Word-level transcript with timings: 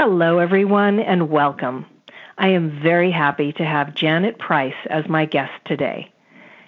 Hello, 0.00 0.38
everyone, 0.38 1.00
and 1.00 1.28
welcome. 1.28 1.84
I 2.38 2.50
am 2.50 2.80
very 2.80 3.10
happy 3.10 3.52
to 3.54 3.64
have 3.64 3.96
Janet 3.96 4.38
Price 4.38 4.76
as 4.88 5.08
my 5.08 5.24
guest 5.24 5.50
today. 5.64 6.12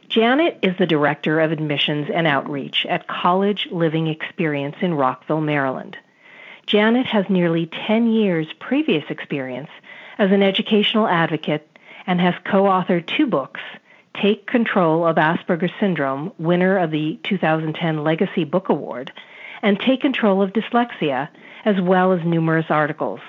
Janet 0.08 0.58
is 0.62 0.76
the 0.78 0.86
Director 0.88 1.38
of 1.38 1.52
Admissions 1.52 2.08
and 2.12 2.26
Outreach 2.26 2.84
at 2.86 3.06
College 3.06 3.68
Living 3.70 4.08
Experience 4.08 4.74
in 4.80 4.94
Rockville, 4.94 5.42
Maryland. 5.42 5.96
Janet 6.66 7.06
has 7.06 7.30
nearly 7.30 7.66
10 7.86 8.10
years 8.10 8.48
previous 8.58 9.04
experience 9.10 9.70
as 10.18 10.32
an 10.32 10.42
educational 10.42 11.06
advocate 11.06 11.78
and 12.08 12.20
has 12.20 12.34
co 12.44 12.64
authored 12.64 13.06
two 13.06 13.28
books 13.28 13.60
Take 14.20 14.48
Control 14.48 15.06
of 15.06 15.14
Asperger's 15.14 15.70
Syndrome, 15.78 16.32
winner 16.38 16.78
of 16.78 16.90
the 16.90 17.20
2010 17.22 18.02
Legacy 18.02 18.42
Book 18.42 18.70
Award, 18.70 19.12
and 19.62 19.78
Take 19.78 20.00
Control 20.00 20.42
of 20.42 20.52
Dyslexia, 20.52 21.28
as 21.64 21.80
well 21.80 22.12
as 22.12 22.24
numerous 22.24 22.66
articles. 22.70 23.20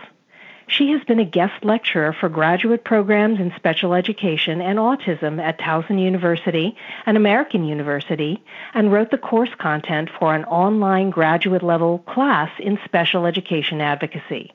She 0.68 0.91
has 0.91 1.04
been 1.04 1.20
a 1.20 1.25
guest 1.25 1.65
lecturer 1.65 2.14
for 2.14 2.29
graduate 2.29 2.86
programs 2.86 3.42
in 3.42 3.51
special 3.57 3.93
education 3.93 4.61
and 4.61 4.79
autism 4.79 5.42
at 5.42 5.59
Towson 5.59 6.01
University 6.01 6.78
and 7.06 7.18
American 7.18 7.65
University, 7.65 8.42
and 8.73 8.89
wrote 8.89 9.11
the 9.11 9.18
course 9.18 9.54
content 9.59 10.09
for 10.18 10.33
an 10.33 10.46
online 10.46 11.09
graduate 11.09 11.61
level 11.61 12.00
class 12.00 12.50
in 12.57 12.79
special 12.86 13.25
education 13.25 13.82
advocacy. 13.82 14.54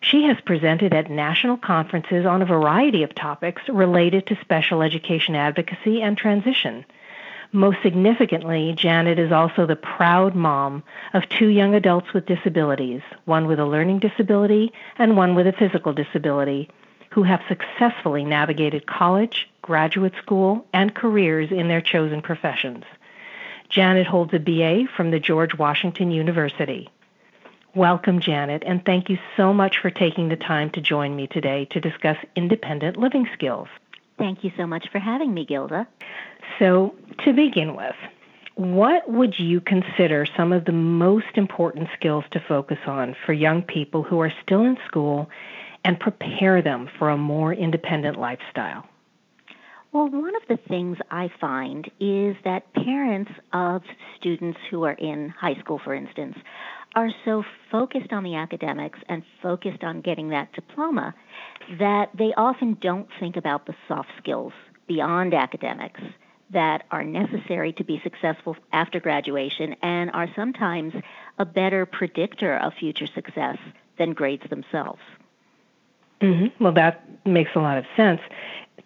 She 0.00 0.24
has 0.24 0.40
presented 0.40 0.94
at 0.94 1.10
national 1.10 1.58
conferences 1.58 2.26
on 2.26 2.42
a 2.42 2.46
variety 2.46 3.04
of 3.04 3.14
topics 3.14 3.62
related 3.68 4.26
to 4.26 4.40
special 4.40 4.82
education 4.82 5.36
advocacy 5.36 6.02
and 6.02 6.18
transition. 6.18 6.84
Most 7.52 7.78
significantly, 7.82 8.74
Janet 8.76 9.18
is 9.18 9.32
also 9.32 9.66
the 9.66 9.74
proud 9.74 10.36
mom 10.36 10.84
of 11.12 11.28
two 11.28 11.48
young 11.48 11.74
adults 11.74 12.12
with 12.12 12.26
disabilities, 12.26 13.02
one 13.24 13.48
with 13.48 13.58
a 13.58 13.66
learning 13.66 13.98
disability 13.98 14.72
and 14.98 15.16
one 15.16 15.34
with 15.34 15.48
a 15.48 15.52
physical 15.52 15.92
disability, 15.92 16.70
who 17.10 17.24
have 17.24 17.40
successfully 17.48 18.24
navigated 18.24 18.86
college, 18.86 19.48
graduate 19.62 20.14
school, 20.22 20.64
and 20.72 20.94
careers 20.94 21.50
in 21.50 21.66
their 21.66 21.80
chosen 21.80 22.22
professions. 22.22 22.84
Janet 23.68 24.06
holds 24.06 24.32
a 24.32 24.38
BA 24.38 24.86
from 24.96 25.10
the 25.10 25.18
George 25.18 25.58
Washington 25.58 26.12
University. 26.12 26.88
Welcome, 27.74 28.20
Janet, 28.20 28.62
and 28.64 28.84
thank 28.84 29.10
you 29.10 29.18
so 29.36 29.52
much 29.52 29.78
for 29.78 29.90
taking 29.90 30.28
the 30.28 30.36
time 30.36 30.70
to 30.70 30.80
join 30.80 31.16
me 31.16 31.26
today 31.26 31.64
to 31.72 31.80
discuss 31.80 32.16
independent 32.36 32.96
living 32.96 33.28
skills. 33.32 33.68
Thank 34.20 34.44
you 34.44 34.52
so 34.58 34.66
much 34.66 34.86
for 34.92 34.98
having 34.98 35.32
me, 35.32 35.46
Gilda. 35.46 35.88
So, 36.58 36.94
to 37.24 37.32
begin 37.32 37.74
with, 37.74 37.94
what 38.54 39.10
would 39.10 39.38
you 39.38 39.62
consider 39.62 40.26
some 40.36 40.52
of 40.52 40.66
the 40.66 40.72
most 40.72 41.36
important 41.36 41.88
skills 41.96 42.24
to 42.32 42.40
focus 42.46 42.76
on 42.86 43.16
for 43.24 43.32
young 43.32 43.62
people 43.62 44.02
who 44.02 44.20
are 44.20 44.30
still 44.42 44.62
in 44.64 44.76
school 44.86 45.30
and 45.84 45.98
prepare 45.98 46.60
them 46.60 46.90
for 46.98 47.08
a 47.08 47.16
more 47.16 47.54
independent 47.54 48.18
lifestyle? 48.20 48.86
Well, 49.92 50.10
one 50.10 50.36
of 50.36 50.42
the 50.48 50.58
things 50.68 50.98
I 51.10 51.30
find 51.40 51.90
is 51.98 52.36
that 52.44 52.70
parents 52.74 53.32
of 53.54 53.80
students 54.18 54.58
who 54.70 54.84
are 54.84 54.92
in 54.92 55.30
high 55.30 55.58
school, 55.60 55.80
for 55.82 55.94
instance, 55.94 56.36
are 56.94 57.10
so 57.24 57.44
focused 57.70 58.12
on 58.12 58.24
the 58.24 58.34
academics 58.34 58.98
and 59.08 59.22
focused 59.42 59.84
on 59.84 60.00
getting 60.00 60.30
that 60.30 60.52
diploma 60.52 61.14
that 61.78 62.10
they 62.14 62.32
often 62.36 62.76
don't 62.80 63.08
think 63.18 63.36
about 63.36 63.66
the 63.66 63.74
soft 63.86 64.10
skills 64.18 64.52
beyond 64.86 65.34
academics 65.34 66.00
that 66.50 66.82
are 66.90 67.04
necessary 67.04 67.72
to 67.72 67.84
be 67.84 68.00
successful 68.02 68.56
after 68.72 68.98
graduation 68.98 69.76
and 69.82 70.10
are 70.10 70.28
sometimes 70.34 70.92
a 71.38 71.44
better 71.44 71.86
predictor 71.86 72.56
of 72.56 72.74
future 72.74 73.06
success 73.06 73.56
than 73.98 74.12
grades 74.12 74.48
themselves. 74.50 75.00
Mm-hmm. 76.20 76.62
Well, 76.62 76.72
that 76.72 77.02
makes 77.24 77.50
a 77.54 77.60
lot 77.60 77.78
of 77.78 77.84
sense. 77.96 78.20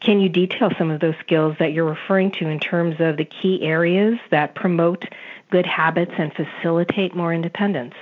Can 0.00 0.20
you 0.20 0.28
detail 0.28 0.70
some 0.78 0.90
of 0.90 1.00
those 1.00 1.14
skills 1.20 1.56
that 1.58 1.72
you're 1.72 1.84
referring 1.84 2.30
to 2.32 2.48
in 2.48 2.60
terms 2.60 2.96
of 3.00 3.16
the 3.16 3.24
key 3.24 3.62
areas 3.62 4.18
that 4.30 4.54
promote 4.54 5.04
good 5.50 5.66
habits 5.66 6.12
and 6.18 6.32
facilitate 6.32 7.14
more 7.14 7.32
independence? 7.32 7.94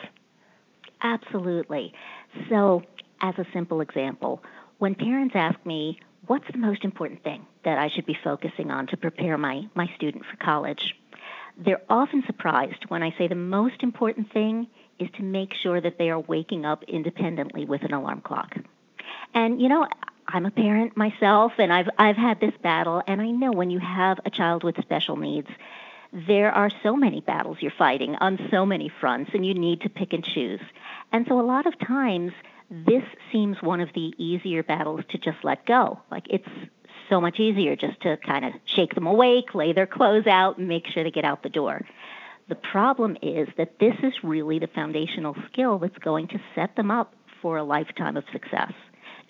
Absolutely. 1.03 1.93
So, 2.49 2.83
as 3.21 3.35
a 3.39 3.47
simple 3.53 3.81
example, 3.81 4.43
when 4.79 4.95
parents 4.95 5.35
ask 5.37 5.65
me, 5.65 6.01
what's 6.27 6.51
the 6.51 6.59
most 6.59 6.85
important 6.85 7.23
thing 7.23 7.47
that 7.65 7.79
I 7.79 7.89
should 7.89 8.07
be 8.07 8.19
focusing 8.23 8.71
on 8.71 8.87
to 8.89 8.97
prepare 8.97 9.39
my, 9.39 9.69
my 9.75 9.91
student 9.97 10.25
for 10.25 10.37
college? 10.37 10.95
They're 11.57 11.83
often 11.89 12.23
surprised 12.27 12.85
when 12.89 13.03
I 13.03 13.15
say 13.19 13.29
the 13.29 13.35
most 13.35 13.83
important 13.83 14.33
thing 14.33 14.67
is 14.99 15.09
to 15.17 15.23
make 15.23 15.53
sure 15.55 15.81
that 15.81 15.99
they 15.99 16.11
are 16.11 16.21
waking 16.21 16.65
up 16.65 16.85
independently 16.85 17.65
with 17.65 17.83
an 17.83 17.93
alarm 17.93 18.23
clock. 18.23 18.57
And 19.35 19.61
you 19.61 19.69
know, 19.69 19.87
I'm 20.33 20.47
a 20.47 20.51
parent 20.51 20.97
myself 20.97 21.53
and 21.59 21.71
I've 21.71 21.91
I've 21.99 22.17
had 22.17 22.41
this 22.41 22.55
battle 22.63 23.03
and 23.07 23.21
I 23.21 23.31
know 23.31 23.53
when 23.53 23.71
you 23.71 23.79
have 23.79 24.19
a 24.25 24.31
child 24.31 24.65
with 24.65 24.81
special 24.81 25.17
needs, 25.17 25.49
there 26.13 26.53
are 26.53 26.71
so 26.83 26.97
many 26.97 27.21
battles 27.21 27.59
you're 27.61 27.71
fighting 27.71 28.17
on 28.17 28.39
so 28.51 28.67
many 28.67 28.91
fronts, 29.01 29.31
and 29.33 29.47
you 29.47 29.55
need 29.55 29.81
to 29.81 29.89
pick 29.89 30.13
and 30.13 30.23
choose. 30.23 30.61
And 31.11 31.27
so, 31.27 31.41
a 31.41 31.43
lot 31.43 31.67
of 31.67 31.79
times, 31.79 32.33
this 32.71 33.03
seems 33.31 33.63
one 33.63 33.81
of 33.81 33.91
the 33.95 34.13
easier 34.19 34.63
battles 34.63 35.05
to 35.11 35.19
just 35.19 35.39
let 35.43 35.65
go. 35.65 36.01
Like, 36.11 36.27
it's 36.29 36.49
so 37.09 37.19
much 37.19 37.41
easier 37.41 37.77
just 37.77 38.01
to 38.03 38.19
kind 38.19 38.45
of 38.45 38.53
shake 38.67 38.95
them 38.95 39.07
awake, 39.07 39.55
lay 39.55 39.73
their 39.73 39.87
clothes 39.87 40.27
out, 40.27 40.59
and 40.59 40.69
make 40.69 40.87
sure 40.87 41.03
they 41.03 41.11
get 41.11 41.25
out 41.25 41.43
the 41.43 41.49
door. 41.49 41.81
The 42.49 42.57
problem 42.57 43.17
is 43.23 43.49
that 43.57 43.79
this 43.79 43.95
is 44.03 44.13
really 44.23 44.59
the 44.59 44.67
foundational 44.67 45.35
skill 45.47 45.79
that's 45.79 45.99
going 45.99 46.29
to 46.29 46.41
set 46.55 46.77
them 46.77 46.91
up 46.91 47.15
for 47.41 47.57
a 47.57 47.65
lifetime 47.65 48.19
of 48.19 48.25
success 48.33 48.73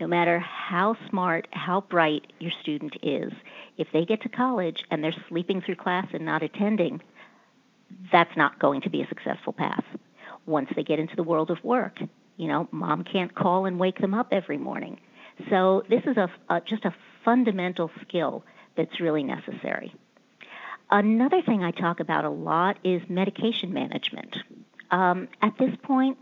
no 0.03 0.09
matter 0.09 0.41
how 0.41 0.97
smart, 1.09 1.47
how 1.53 1.81
bright 1.81 2.33
your 2.41 2.51
student 2.61 2.97
is, 3.05 3.33
if 3.79 3.87
they 3.93 4.05
get 4.05 4.21
to 4.21 4.29
college 4.29 4.83
and 4.91 5.03
they're 5.03 5.15
sleeping 5.29 5.63
through 5.63 5.77
class 5.77 6.09
and 6.13 6.25
not 6.25 6.43
attending, 6.43 7.01
that's 8.11 8.37
not 8.37 8.59
going 8.59 8.81
to 8.81 8.91
be 8.91 9.01
a 9.01 9.07
successful 9.07 9.53
path. 9.53 9.85
Once 10.45 10.69
they 10.75 10.83
get 10.83 10.99
into 10.99 11.15
the 11.15 11.23
world 11.23 11.53
of 11.53 11.63
work, 11.63 12.01
you 12.37 12.49
know, 12.49 12.67
mom 12.73 13.05
can't 13.05 13.33
call 13.33 13.65
and 13.65 13.79
wake 13.79 14.01
them 14.01 14.13
up 14.13 14.27
every 14.33 14.59
morning. 14.59 14.99
So 15.49 15.85
this 15.89 16.03
is 16.05 16.17
a, 16.17 16.29
a 16.49 16.61
just 16.61 16.85
a 16.85 16.93
fundamental 17.25 17.89
skill 18.01 18.43
that's 18.77 18.99
really 18.99 19.23
necessary. 19.23 19.95
Another 20.91 21.43
thing 21.43 21.63
I 21.63 21.71
talk 21.71 22.01
about 22.01 22.25
a 22.25 22.29
lot 22.29 22.77
is 22.83 23.03
medication 23.09 23.73
management. 23.73 24.37
Um, 24.91 25.29
at 25.41 25.57
this 25.59 25.77
point, 25.81 26.19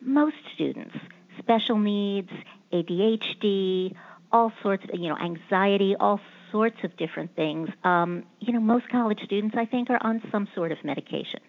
most 0.00 0.36
students, 0.54 0.94
special 1.40 1.76
needs, 1.76 2.30
ADHD, 2.72 3.94
all 4.32 4.52
sorts 4.62 4.84
of, 4.92 4.98
you 4.98 5.08
know, 5.08 5.16
anxiety, 5.16 5.96
all 5.98 6.20
sorts 6.50 6.76
of 6.84 6.96
different 6.96 7.34
things. 7.36 7.68
Um, 7.84 8.24
you 8.40 8.52
know, 8.52 8.60
most 8.60 8.88
college 8.88 9.20
students, 9.24 9.56
I 9.56 9.66
think, 9.66 9.90
are 9.90 9.98
on 10.00 10.22
some 10.30 10.48
sort 10.54 10.72
of 10.72 10.78
medication. 10.84 11.40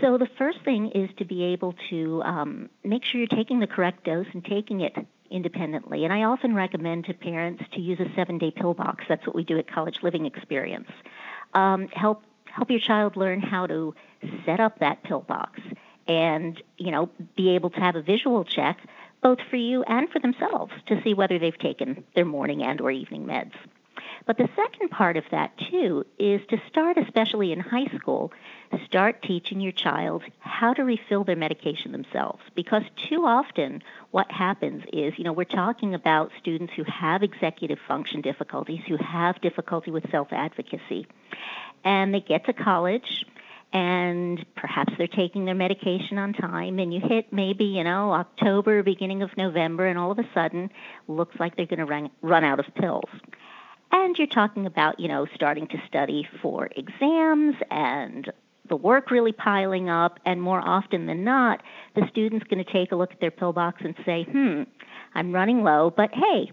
So 0.00 0.16
the 0.16 0.28
first 0.38 0.58
thing 0.64 0.90
is 0.92 1.10
to 1.18 1.24
be 1.24 1.44
able 1.44 1.74
to 1.90 2.22
um, 2.22 2.70
make 2.82 3.04
sure 3.04 3.18
you're 3.20 3.28
taking 3.28 3.60
the 3.60 3.66
correct 3.66 4.04
dose 4.04 4.26
and 4.32 4.44
taking 4.44 4.80
it 4.80 4.96
independently. 5.30 6.04
And 6.04 6.12
I 6.12 6.24
often 6.24 6.54
recommend 6.54 7.06
to 7.06 7.14
parents 7.14 7.62
to 7.72 7.80
use 7.80 8.00
a 8.00 8.06
seven-day 8.14 8.52
pill 8.52 8.74
box. 8.74 9.04
That's 9.08 9.26
what 9.26 9.34
we 9.34 9.44
do 9.44 9.58
at 9.58 9.70
College 9.70 9.98
Living 10.02 10.26
Experience. 10.26 10.88
Um, 11.54 11.88
help 11.88 12.22
help 12.44 12.70
your 12.70 12.80
child 12.80 13.16
learn 13.16 13.40
how 13.40 13.66
to 13.66 13.94
set 14.44 14.60
up 14.60 14.78
that 14.80 15.02
pill 15.04 15.20
box 15.20 15.58
and 16.06 16.62
you 16.76 16.90
know 16.90 17.08
be 17.36 17.50
able 17.54 17.70
to 17.70 17.80
have 17.80 17.96
a 17.96 18.02
visual 18.02 18.44
check 18.44 18.78
both 19.22 19.38
for 19.50 19.56
you 19.56 19.82
and 19.84 20.08
for 20.10 20.18
themselves 20.18 20.72
to 20.86 21.00
see 21.02 21.14
whether 21.14 21.38
they've 21.38 21.58
taken 21.58 22.04
their 22.14 22.24
morning 22.24 22.62
and 22.62 22.80
or 22.80 22.90
evening 22.90 23.26
meds. 23.26 23.52
But 24.26 24.38
the 24.38 24.48
second 24.54 24.90
part 24.90 25.16
of 25.16 25.24
that 25.30 25.52
too 25.70 26.04
is 26.18 26.40
to 26.48 26.60
start 26.68 26.96
especially 26.96 27.52
in 27.52 27.60
high 27.60 27.86
school 27.96 28.32
start 28.86 29.22
teaching 29.22 29.60
your 29.60 29.72
child 29.72 30.22
how 30.38 30.72
to 30.74 30.82
refill 30.84 31.24
their 31.24 31.36
medication 31.36 31.92
themselves 31.92 32.42
because 32.54 32.82
too 33.08 33.24
often 33.24 33.82
what 34.10 34.30
happens 34.30 34.82
is 34.92 35.14
you 35.18 35.24
know 35.24 35.32
we're 35.32 35.44
talking 35.44 35.94
about 35.94 36.30
students 36.38 36.72
who 36.74 36.84
have 36.84 37.22
executive 37.22 37.78
function 37.88 38.20
difficulties 38.20 38.80
who 38.86 38.96
have 38.96 39.40
difficulty 39.40 39.90
with 39.90 40.10
self-advocacy 40.10 41.06
and 41.84 42.14
they 42.14 42.20
get 42.20 42.44
to 42.46 42.52
college 42.52 43.24
and 43.72 44.44
perhaps 44.54 44.92
they're 44.98 45.06
taking 45.06 45.44
their 45.44 45.54
medication 45.54 46.18
on 46.18 46.32
time 46.32 46.78
and 46.78 46.92
you 46.92 47.00
hit 47.00 47.32
maybe 47.32 47.64
you 47.64 47.84
know 47.84 48.12
october 48.12 48.82
beginning 48.82 49.22
of 49.22 49.30
november 49.36 49.86
and 49.86 49.98
all 49.98 50.10
of 50.10 50.18
a 50.18 50.28
sudden 50.34 50.70
looks 51.08 51.34
like 51.40 51.56
they're 51.56 51.66
going 51.66 51.78
to 51.78 51.86
run, 51.86 52.10
run 52.20 52.44
out 52.44 52.60
of 52.60 52.66
pills 52.74 53.10
and 53.90 54.16
you're 54.18 54.26
talking 54.26 54.66
about 54.66 55.00
you 55.00 55.08
know 55.08 55.26
starting 55.34 55.66
to 55.66 55.80
study 55.86 56.28
for 56.40 56.68
exams 56.76 57.56
and 57.70 58.30
the 58.68 58.76
work 58.76 59.10
really 59.10 59.32
piling 59.32 59.88
up 59.88 60.20
and 60.24 60.40
more 60.40 60.60
often 60.60 61.06
than 61.06 61.24
not 61.24 61.62
the 61.94 62.06
student's 62.08 62.46
going 62.46 62.62
to 62.62 62.72
take 62.72 62.92
a 62.92 62.96
look 62.96 63.12
at 63.12 63.20
their 63.20 63.30
pill 63.30 63.52
box 63.52 63.80
and 63.84 63.94
say 64.04 64.24
hmm 64.24 64.62
i'm 65.14 65.32
running 65.32 65.62
low 65.62 65.90
but 65.90 66.10
hey 66.12 66.50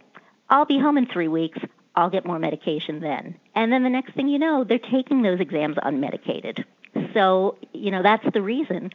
i'll 0.49 0.65
be 0.65 0.79
home 0.79 0.97
in 0.97 1.05
three 1.05 1.27
weeks 1.27 1.59
I'll 1.95 2.09
get 2.09 2.25
more 2.25 2.39
medication 2.39 3.01
then. 3.01 3.35
And 3.55 3.73
then 3.73 3.83
the 3.83 3.89
next 3.89 4.13
thing 4.13 4.29
you 4.29 4.39
know, 4.39 4.63
they're 4.63 4.79
taking 4.79 5.21
those 5.21 5.41
exams 5.41 5.75
unmedicated. 5.77 6.63
So, 7.13 7.57
you 7.73 7.91
know, 7.91 8.03
that's 8.03 8.25
the 8.33 8.41
reason 8.41 8.91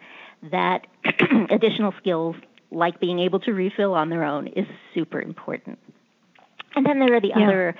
that 0.51 0.87
additional 1.51 1.93
skills 1.99 2.37
like 2.75 3.01
being 3.01 3.21
able 3.21 3.41
to 3.41 3.53
refill 3.53 3.95
on 3.95 4.11
their 4.11 4.25
own, 4.25 4.49
is 4.49 4.67
super 4.93 5.21
important. 5.21 5.79
And 6.75 6.85
then 6.85 6.99
there 6.99 7.15
are 7.15 7.21
the 7.21 7.29
yeah. 7.29 7.47
other 7.47 7.75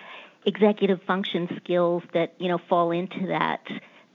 executive 0.47 1.03
function 1.03 1.49
skills 1.57 2.03
that 2.13 2.35
you 2.39 2.49
know 2.49 2.59
fall 2.69 2.91
into 2.91 3.29
that 3.29 3.61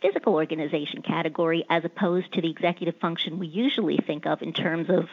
physical 0.01 0.33
organization 0.33 1.01
category 1.01 1.65
as 1.69 1.83
opposed 1.83 2.31
to 2.33 2.41
the 2.41 2.49
executive 2.49 2.95
function 3.01 3.39
we 3.39 3.47
usually 3.47 3.97
think 3.97 4.25
of 4.25 4.41
in 4.41 4.53
terms 4.53 4.89
of 4.89 5.09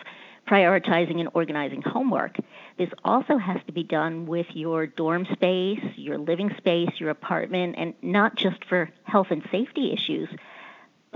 prioritizing 0.47 1.19
and 1.19 1.29
organizing 1.35 1.83
homework. 1.83 2.37
This 2.79 2.91
also 3.05 3.37
has 3.37 3.59
to 3.67 3.73
be 3.73 3.83
done 3.83 4.27
with 4.27 4.47
your 4.53 4.87
dorm 4.87 5.27
space, 5.33 5.83
your 5.97 6.19
living 6.19 6.55
space, 6.59 6.91
your 6.99 7.11
apartment, 7.11 7.75
and 7.77 7.95
not 8.01 8.37
just 8.37 8.65
for 8.67 8.89
health 9.03 9.29
and 9.31 9.43
safety 9.51 9.93
issues, 9.93 10.29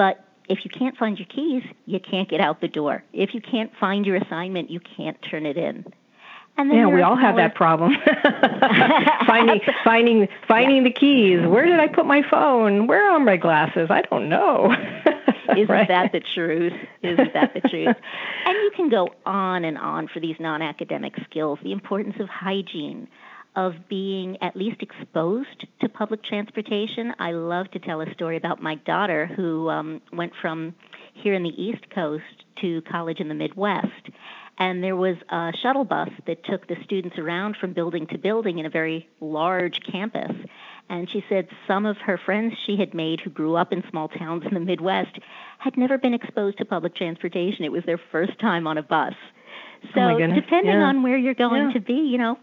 but 0.00 0.24
if 0.48 0.60
you 0.64 0.70
can't 0.70 0.96
find 0.96 1.18
your 1.18 1.26
keys, 1.26 1.62
you 1.84 2.00
can't 2.00 2.26
get 2.26 2.40
out 2.40 2.62
the 2.62 2.68
door. 2.68 3.04
If 3.12 3.34
you 3.34 3.42
can't 3.42 3.70
find 3.78 4.06
your 4.06 4.16
assignment, 4.16 4.70
you 4.70 4.80
can't 4.80 5.18
turn 5.30 5.44
it 5.44 5.58
in. 5.58 5.84
And 6.56 6.72
yeah, 6.72 6.86
we 6.86 7.02
all 7.02 7.16
have 7.16 7.36
that 7.36 7.54
problem. 7.54 7.92
finding 9.26 9.60
finding 9.84 10.28
finding 10.48 10.78
yeah. 10.78 10.84
the 10.84 10.90
keys. 10.90 11.46
Where 11.46 11.66
did 11.66 11.78
I 11.78 11.86
put 11.86 12.06
my 12.06 12.22
phone? 12.30 12.86
Where 12.86 13.12
are 13.12 13.20
my 13.20 13.36
glasses? 13.36 13.88
I 13.90 14.00
don't 14.00 14.30
know. 14.30 14.74
Isn't 15.50 15.68
right. 15.68 15.88
that 15.88 16.12
the 16.12 16.20
truth? 16.20 16.72
Isn't 17.02 17.34
that 17.34 17.52
the 17.52 17.60
truth? 17.60 17.96
and 18.46 18.54
you 18.54 18.70
can 18.74 18.88
go 18.88 19.10
on 19.26 19.66
and 19.66 19.76
on 19.76 20.08
for 20.08 20.18
these 20.18 20.36
non-academic 20.40 21.12
skills. 21.28 21.58
The 21.62 21.72
importance 21.72 22.16
of 22.20 22.30
hygiene, 22.30 23.06
of 23.56 23.74
being 23.88 24.36
at 24.42 24.56
least 24.56 24.82
exposed 24.82 25.66
to 25.80 25.88
public 25.88 26.22
transportation. 26.22 27.12
I 27.18 27.32
love 27.32 27.70
to 27.72 27.78
tell 27.78 28.00
a 28.00 28.12
story 28.14 28.36
about 28.36 28.62
my 28.62 28.76
daughter 28.76 29.26
who 29.26 29.68
um, 29.68 30.00
went 30.12 30.32
from 30.40 30.74
here 31.14 31.34
in 31.34 31.42
the 31.42 31.62
East 31.62 31.90
Coast 31.94 32.44
to 32.60 32.82
college 32.82 33.20
in 33.20 33.28
the 33.28 33.34
Midwest 33.34 34.10
and 34.60 34.84
there 34.84 34.94
was 34.94 35.16
a 35.30 35.52
shuttle 35.62 35.84
bus 35.84 36.10
that 36.26 36.44
took 36.44 36.68
the 36.68 36.76
students 36.84 37.16
around 37.18 37.56
from 37.58 37.72
building 37.72 38.06
to 38.08 38.18
building 38.18 38.58
in 38.58 38.66
a 38.66 38.70
very 38.70 39.08
large 39.18 39.80
campus. 39.90 40.32
And 40.90 41.08
she 41.10 41.24
said 41.30 41.48
some 41.66 41.86
of 41.86 41.96
her 42.04 42.18
friends 42.18 42.52
she 42.66 42.76
had 42.76 42.92
made 42.92 43.20
who 43.20 43.30
grew 43.30 43.56
up 43.56 43.72
in 43.72 43.82
small 43.88 44.08
towns 44.08 44.44
in 44.46 44.52
the 44.52 44.60
Midwest 44.60 45.18
had 45.58 45.78
never 45.78 45.96
been 45.96 46.12
exposed 46.12 46.58
to 46.58 46.66
public 46.66 46.94
transportation. 46.94 47.64
It 47.64 47.72
was 47.72 47.84
their 47.86 48.00
first 48.12 48.38
time 48.38 48.66
on 48.66 48.76
a 48.76 48.82
bus. 48.82 49.14
So, 49.94 50.00
oh 50.00 50.18
depending 50.18 50.72
yeah. 50.72 50.84
on 50.84 51.02
where 51.02 51.16
you're 51.16 51.32
going 51.32 51.68
yeah. 51.68 51.72
to 51.72 51.80
be, 51.80 51.94
you 51.94 52.18
know, 52.18 52.36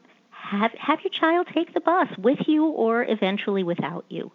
have 0.50 0.72
have 0.74 1.00
your 1.02 1.12
child 1.12 1.48
take 1.54 1.74
the 1.74 1.82
bus 1.82 2.08
with 2.18 2.48
you 2.48 2.66
or 2.66 3.04
eventually 3.04 3.64
without 3.64 4.06
you. 4.10 4.32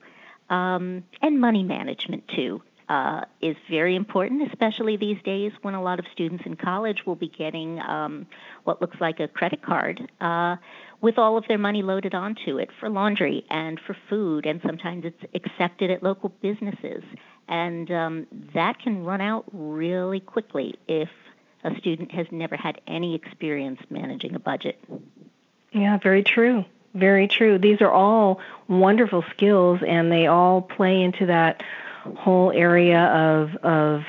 Um, 0.50 1.04
and 1.22 1.40
money 1.40 1.62
management 1.62 2.28
too 2.28 2.62
uh, 2.88 3.24
is 3.40 3.56
very 3.70 3.96
important, 3.96 4.46
especially 4.52 4.96
these 4.96 5.16
days 5.22 5.52
when 5.62 5.72
a 5.74 5.82
lot 5.82 5.98
of 5.98 6.04
students 6.12 6.44
in 6.44 6.56
college 6.56 7.06
will 7.06 7.14
be 7.14 7.28
getting 7.28 7.80
um, 7.80 8.26
what 8.64 8.82
looks 8.82 9.00
like 9.00 9.18
a 9.18 9.28
credit 9.28 9.62
card 9.62 10.10
uh, 10.20 10.56
with 11.00 11.16
all 11.16 11.38
of 11.38 11.44
their 11.48 11.58
money 11.58 11.82
loaded 11.82 12.14
onto 12.14 12.58
it 12.58 12.68
for 12.78 12.90
laundry 12.90 13.44
and 13.48 13.80
for 13.80 13.96
food, 14.10 14.44
and 14.44 14.60
sometimes 14.66 15.04
it's 15.04 15.34
accepted 15.34 15.90
at 15.90 16.02
local 16.02 16.28
businesses. 16.42 17.02
And 17.48 17.90
um, 17.90 18.26
that 18.54 18.78
can 18.78 19.04
run 19.04 19.20
out 19.20 19.44
really 19.52 20.20
quickly 20.20 20.74
if 20.86 21.08
a 21.64 21.74
student 21.78 22.12
has 22.12 22.26
never 22.30 22.56
had 22.56 22.80
any 22.86 23.14
experience 23.14 23.80
managing 23.88 24.34
a 24.34 24.38
budget. 24.38 24.78
Yeah, 25.72 25.98
very 25.98 26.22
true. 26.22 26.64
Very 26.94 27.26
true. 27.26 27.58
These 27.58 27.80
are 27.80 27.90
all 27.90 28.40
wonderful 28.68 29.24
skills, 29.30 29.80
and 29.86 30.12
they 30.12 30.26
all 30.26 30.60
play 30.60 31.00
into 31.00 31.26
that 31.26 31.62
whole 32.16 32.52
area 32.52 33.00
of 33.00 33.56
of 33.56 34.04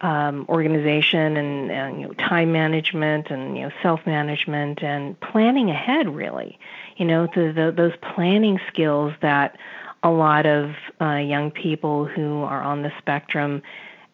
um, 0.00 0.46
organization 0.48 1.36
and, 1.36 1.70
and, 1.70 2.00
you 2.00 2.06
know 2.06 2.12
time 2.14 2.52
management 2.52 3.30
and 3.30 3.56
you 3.56 3.64
know 3.64 3.70
self 3.82 4.06
management 4.06 4.82
and 4.82 5.18
planning 5.20 5.70
ahead 5.70 6.08
really 6.14 6.58
you 6.96 7.04
know 7.04 7.26
the, 7.34 7.52
the, 7.52 7.72
those 7.76 7.92
planning 8.14 8.60
skills 8.68 9.12
that 9.22 9.56
a 10.02 10.10
lot 10.10 10.46
of 10.46 10.74
uh, 11.00 11.16
young 11.16 11.50
people 11.50 12.04
who 12.04 12.42
are 12.42 12.62
on 12.62 12.82
the 12.82 12.92
spectrum 12.98 13.62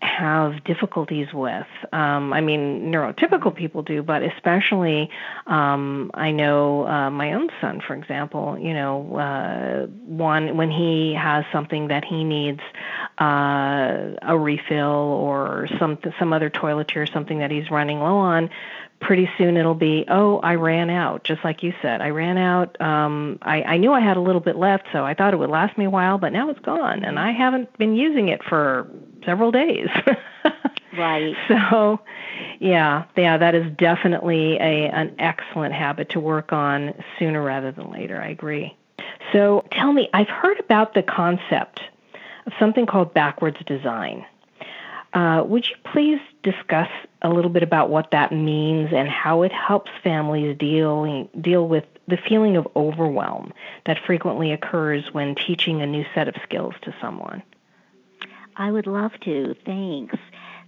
have 0.05 0.63
difficulties 0.65 1.33
with. 1.33 1.67
Um, 1.93 2.33
I 2.33 2.41
mean, 2.41 2.93
neurotypical 2.93 3.55
people 3.55 3.83
do, 3.83 4.03
but 4.03 4.23
especially 4.23 5.11
um, 5.47 6.11
I 6.15 6.31
know 6.31 6.87
uh, 6.87 7.11
my 7.11 7.33
own 7.33 7.51
son, 7.61 7.81
for 7.87 7.95
example. 7.95 8.59
You 8.59 8.75
know, 8.75 9.17
uh, 9.17 9.87
one 9.87 10.57
when 10.57 10.71
he 10.71 11.15
has 11.15 11.45
something 11.53 11.89
that 11.89 12.05
he 12.05 12.25
needs 12.25 12.61
uh, 13.21 14.15
a 14.23 14.39
refill 14.39 14.85
or 14.85 15.69
some 15.79 15.99
some 16.19 16.33
other 16.33 16.51
toiletry 16.51 16.97
or 16.97 17.07
something 17.07 17.39
that 17.39 17.51
he's 17.51 17.71
running 17.71 18.01
low 18.01 18.17
on 18.17 18.51
pretty 19.01 19.29
soon 19.37 19.57
it'll 19.57 19.75
be, 19.75 20.05
oh, 20.09 20.39
I 20.39 20.55
ran 20.55 20.91
out, 20.91 21.25
just 21.25 21.45
like 21.45 21.63
you 21.63 21.75
said. 21.83 22.01
I 22.01 22.09
ran 22.09 22.39
out. 22.39 22.81
Um, 22.81 23.39
I, 23.43 23.63
I 23.63 23.77
knew 23.77 23.93
I 23.93 24.01
had 24.01 24.17
a 24.17 24.21
little 24.21 24.41
bit 24.41 24.57
left, 24.57 24.87
so 24.93 25.05
I 25.05 25.15
thought 25.15 25.35
it 25.35 25.37
would 25.37 25.51
last 25.51 25.77
me 25.77 25.85
a 25.85 25.91
while, 25.91 26.19
but 26.19 26.33
now 26.33 26.49
it's 26.51 26.61
gone, 26.61 27.05
and 27.05 27.19
I 27.19 27.33
haven't 27.33 27.77
been 27.77 27.95
using 27.95 28.29
it 28.29 28.43
for 28.43 28.89
several 29.25 29.51
days. 29.51 29.89
right. 30.99 31.35
So, 31.49 32.01
yeah, 32.61 33.05
yeah, 33.17 33.37
that 33.37 33.55
is 33.55 33.71
definitely 33.77 34.57
a 34.57 34.89
an 34.91 35.15
excellent 35.19 35.75
habit 35.75 36.11
to 36.11 36.21
work 36.21 36.53
on 36.53 36.95
sooner 37.19 37.43
rather 37.43 37.73
than 37.73 37.91
later. 37.91 38.21
I 38.21 38.29
agree. 38.29 38.77
So, 39.33 39.65
tell 39.73 39.93
me, 39.93 40.09
I've 40.13 40.29
heard 40.29 40.61
about 40.61 40.95
the 40.95 41.03
concept 41.03 41.81
of 42.47 42.53
something 42.59 42.87
called 42.87 43.15
backwards 43.15 43.59
design. 43.67 44.25
Uh, 45.15 45.45
would 45.47 45.67
you 45.69 45.77
please 45.93 46.19
discuss 46.43 46.89
a 47.23 47.29
little 47.29 47.51
bit 47.51 47.63
about 47.63 47.89
what 47.89 48.11
that 48.11 48.33
means 48.33 48.93
and 48.93 49.09
how 49.09 49.43
it 49.43 49.53
helps 49.53 49.91
families 50.03 50.57
deal 50.59 51.29
deal 51.41 51.69
with 51.69 51.85
the 52.09 52.17
feeling 52.17 52.57
of 52.57 52.67
overwhelm 52.77 53.53
that 53.87 53.99
frequently 54.05 54.53
occurs 54.53 55.05
when 55.13 55.35
teaching 55.35 55.81
a 55.81 55.87
new 55.87 56.05
set 56.15 56.29
of 56.29 56.35
skills 56.43 56.75
to 56.83 56.95
someone? 57.01 57.43
I 58.57 58.71
would 58.71 58.87
love 58.87 59.13
to. 59.25 59.55
Thanks. 59.65 60.17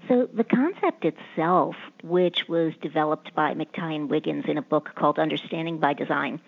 So, 0.09 0.29
the 0.33 0.44
concept 0.44 1.05
itself, 1.05 1.75
which 2.03 2.49
was 2.49 2.73
developed 2.81 3.35
by 3.35 3.55
McTighe 3.55 3.97
and 3.97 4.11
Wiggins 4.11 4.44
in 4.47 4.56
a 4.56 4.62
book 4.62 4.91
called 4.94 5.19
Understanding 5.19 5.79
by 5.79 5.94
Design, 5.94 6.41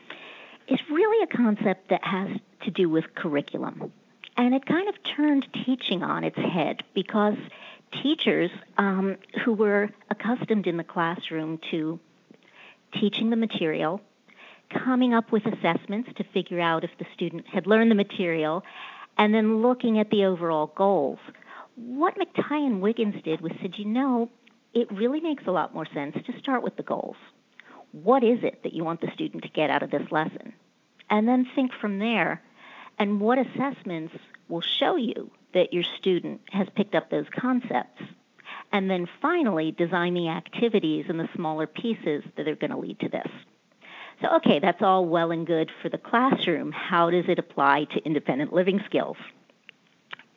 is 0.68 0.78
really 0.90 1.24
a 1.24 1.36
concept 1.36 1.88
that 1.90 2.04
has 2.04 2.28
to 2.64 2.70
do 2.70 2.88
with 2.88 3.14
curriculum. 3.14 3.92
And 4.36 4.54
it 4.54 4.66
kind 4.66 4.88
of 4.88 4.94
turned 5.16 5.48
teaching 5.64 6.04
on 6.04 6.22
its 6.22 6.36
head 6.36 6.84
because 6.94 7.36
teachers 8.02 8.50
um, 8.76 9.16
who 9.44 9.52
were 9.54 9.90
accustomed 10.10 10.66
in 10.66 10.76
the 10.76 10.84
classroom 10.84 11.58
to 11.70 11.98
teaching 12.94 13.30
the 13.30 13.36
material, 13.36 14.00
coming 14.70 15.14
up 15.14 15.32
with 15.32 15.46
assessments 15.46 16.10
to 16.16 16.24
figure 16.24 16.60
out 16.60 16.84
if 16.84 16.90
the 16.98 17.06
student 17.14 17.46
had 17.48 17.66
learned 17.66 17.90
the 17.90 17.94
material, 17.94 18.62
and 19.18 19.34
then 19.34 19.60
looking 19.60 19.98
at 19.98 20.10
the 20.10 20.24
overall 20.24 20.72
goals. 20.76 21.18
What 21.74 22.16
McTighe 22.16 22.66
and 22.66 22.80
Wiggins 22.80 23.22
did 23.22 23.40
was 23.40 23.52
said, 23.60 23.74
you 23.76 23.84
know, 23.84 24.30
it 24.72 24.90
really 24.92 25.20
makes 25.20 25.44
a 25.46 25.50
lot 25.52 25.74
more 25.74 25.86
sense 25.92 26.16
to 26.26 26.38
start 26.38 26.62
with 26.62 26.76
the 26.76 26.82
goals. 26.82 27.16
What 27.92 28.22
is 28.22 28.38
it 28.42 28.62
that 28.62 28.72
you 28.72 28.84
want 28.84 29.00
the 29.00 29.10
student 29.14 29.42
to 29.42 29.48
get 29.48 29.70
out 29.70 29.82
of 29.82 29.90
this 29.90 30.10
lesson? 30.10 30.54
And 31.10 31.26
then 31.26 31.46
think 31.54 31.72
from 31.80 31.98
there. 31.98 32.42
And 32.98 33.20
what 33.20 33.38
assessments 33.38 34.14
will 34.48 34.60
show 34.60 34.96
you 34.96 35.30
that 35.54 35.72
your 35.72 35.84
student 35.98 36.40
has 36.50 36.68
picked 36.74 36.94
up 36.94 37.10
those 37.10 37.26
concepts. 37.36 38.02
And 38.70 38.90
then 38.90 39.08
finally, 39.22 39.72
design 39.72 40.14
the 40.14 40.28
activities 40.28 41.06
and 41.08 41.18
the 41.18 41.28
smaller 41.34 41.66
pieces 41.66 42.22
that 42.36 42.48
are 42.48 42.56
going 42.56 42.70
to 42.70 42.76
lead 42.76 43.00
to 43.00 43.08
this. 43.08 43.28
So, 44.20 44.28
okay, 44.36 44.58
that's 44.58 44.82
all 44.82 45.06
well 45.06 45.30
and 45.30 45.46
good 45.46 45.70
for 45.80 45.88
the 45.88 45.98
classroom. 45.98 46.72
How 46.72 47.10
does 47.10 47.26
it 47.28 47.38
apply 47.38 47.84
to 47.94 48.04
independent 48.04 48.52
living 48.52 48.80
skills? 48.86 49.16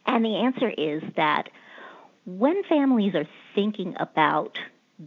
And 0.05 0.23
the 0.23 0.35
answer 0.35 0.69
is 0.69 1.01
that 1.15 1.49
when 2.25 2.63
families 2.63 3.15
are 3.15 3.27
thinking 3.55 3.95
about 3.99 4.57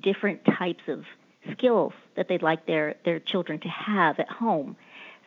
different 0.01 0.45
types 0.45 0.83
of 0.89 1.05
skills 1.53 1.93
that 2.17 2.29
they'd 2.29 2.43
like 2.43 2.67
their, 2.67 2.97
their 3.05 3.21
children 3.21 3.61
to 3.61 3.69
have 3.69 4.19
at 4.19 4.29
home, 4.29 4.77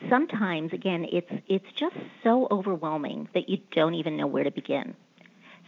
sometimes 0.09 0.73
again 0.73 1.05
it's 1.11 1.31
it's 1.47 1.71
just 1.75 1.95
so 2.23 2.47
overwhelming 2.51 3.27
that 3.33 3.49
you 3.49 3.57
don't 3.71 3.95
even 3.95 4.17
know 4.17 4.27
where 4.27 4.43
to 4.43 4.51
begin. 4.51 4.95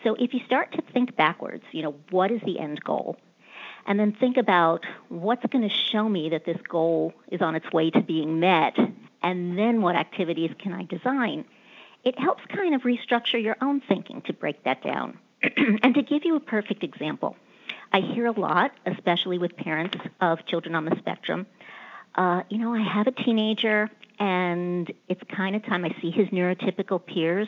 So 0.04 0.16
if 0.16 0.34
you 0.34 0.40
start 0.46 0.72
to 0.74 0.82
think 0.94 1.16
backwards, 1.16 1.64
you 1.72 1.82
know, 1.82 1.96
what 2.12 2.32
is 2.32 2.42
the 2.46 2.60
end 2.60 2.84
goal? 2.84 3.18
And 3.90 4.00
then 4.00 4.14
think 4.14 4.38
about 4.38 4.86
what's 5.10 5.44
going 5.48 5.68
to 5.68 5.76
show 5.76 6.08
me 6.08 6.30
that 6.30 6.46
this 6.46 6.62
goal 6.70 7.12
is 7.32 7.42
on 7.42 7.56
its 7.56 7.70
way 7.74 7.90
to 7.90 8.02
being 8.02 8.40
met, 8.40 8.78
and 9.24 9.58
then 9.58 9.82
what 9.82 9.96
activities 9.96 10.52
can 10.60 10.74
I 10.74 10.84
design? 10.84 11.44
It 12.04 12.18
helps 12.18 12.46
kind 12.46 12.76
of 12.76 12.84
restructure 12.84 13.44
your 13.44 13.58
own 13.62 13.82
thinking 13.82 14.22
to 14.28 14.34
break 14.34 14.64
that 14.64 14.84
down. 14.84 15.18
and 15.58 15.96
to 15.96 16.04
give 16.04 16.24
you 16.24 16.36
a 16.36 16.40
perfect 16.40 16.84
example, 16.84 17.36
I 17.92 18.02
hear 18.02 18.28
a 18.28 18.40
lot, 18.40 18.72
especially 18.86 19.40
with 19.40 19.58
parents 19.58 19.98
of 20.22 20.46
children 20.46 20.76
on 20.76 20.86
the 20.86 20.96
spectrum. 21.00 21.48
Uh, 22.14 22.44
you 22.48 22.60
know, 22.60 22.76
I 22.76 22.82
have 22.82 23.08
a 23.08 23.12
teenager 23.12 23.90
and 24.20 24.92
it's 25.08 25.22
kind 25.36 25.56
of 25.56 25.66
time 25.66 25.84
I 25.84 25.96
see 26.00 26.12
his 26.12 26.28
neurotypical 26.28 27.04
peers 27.04 27.48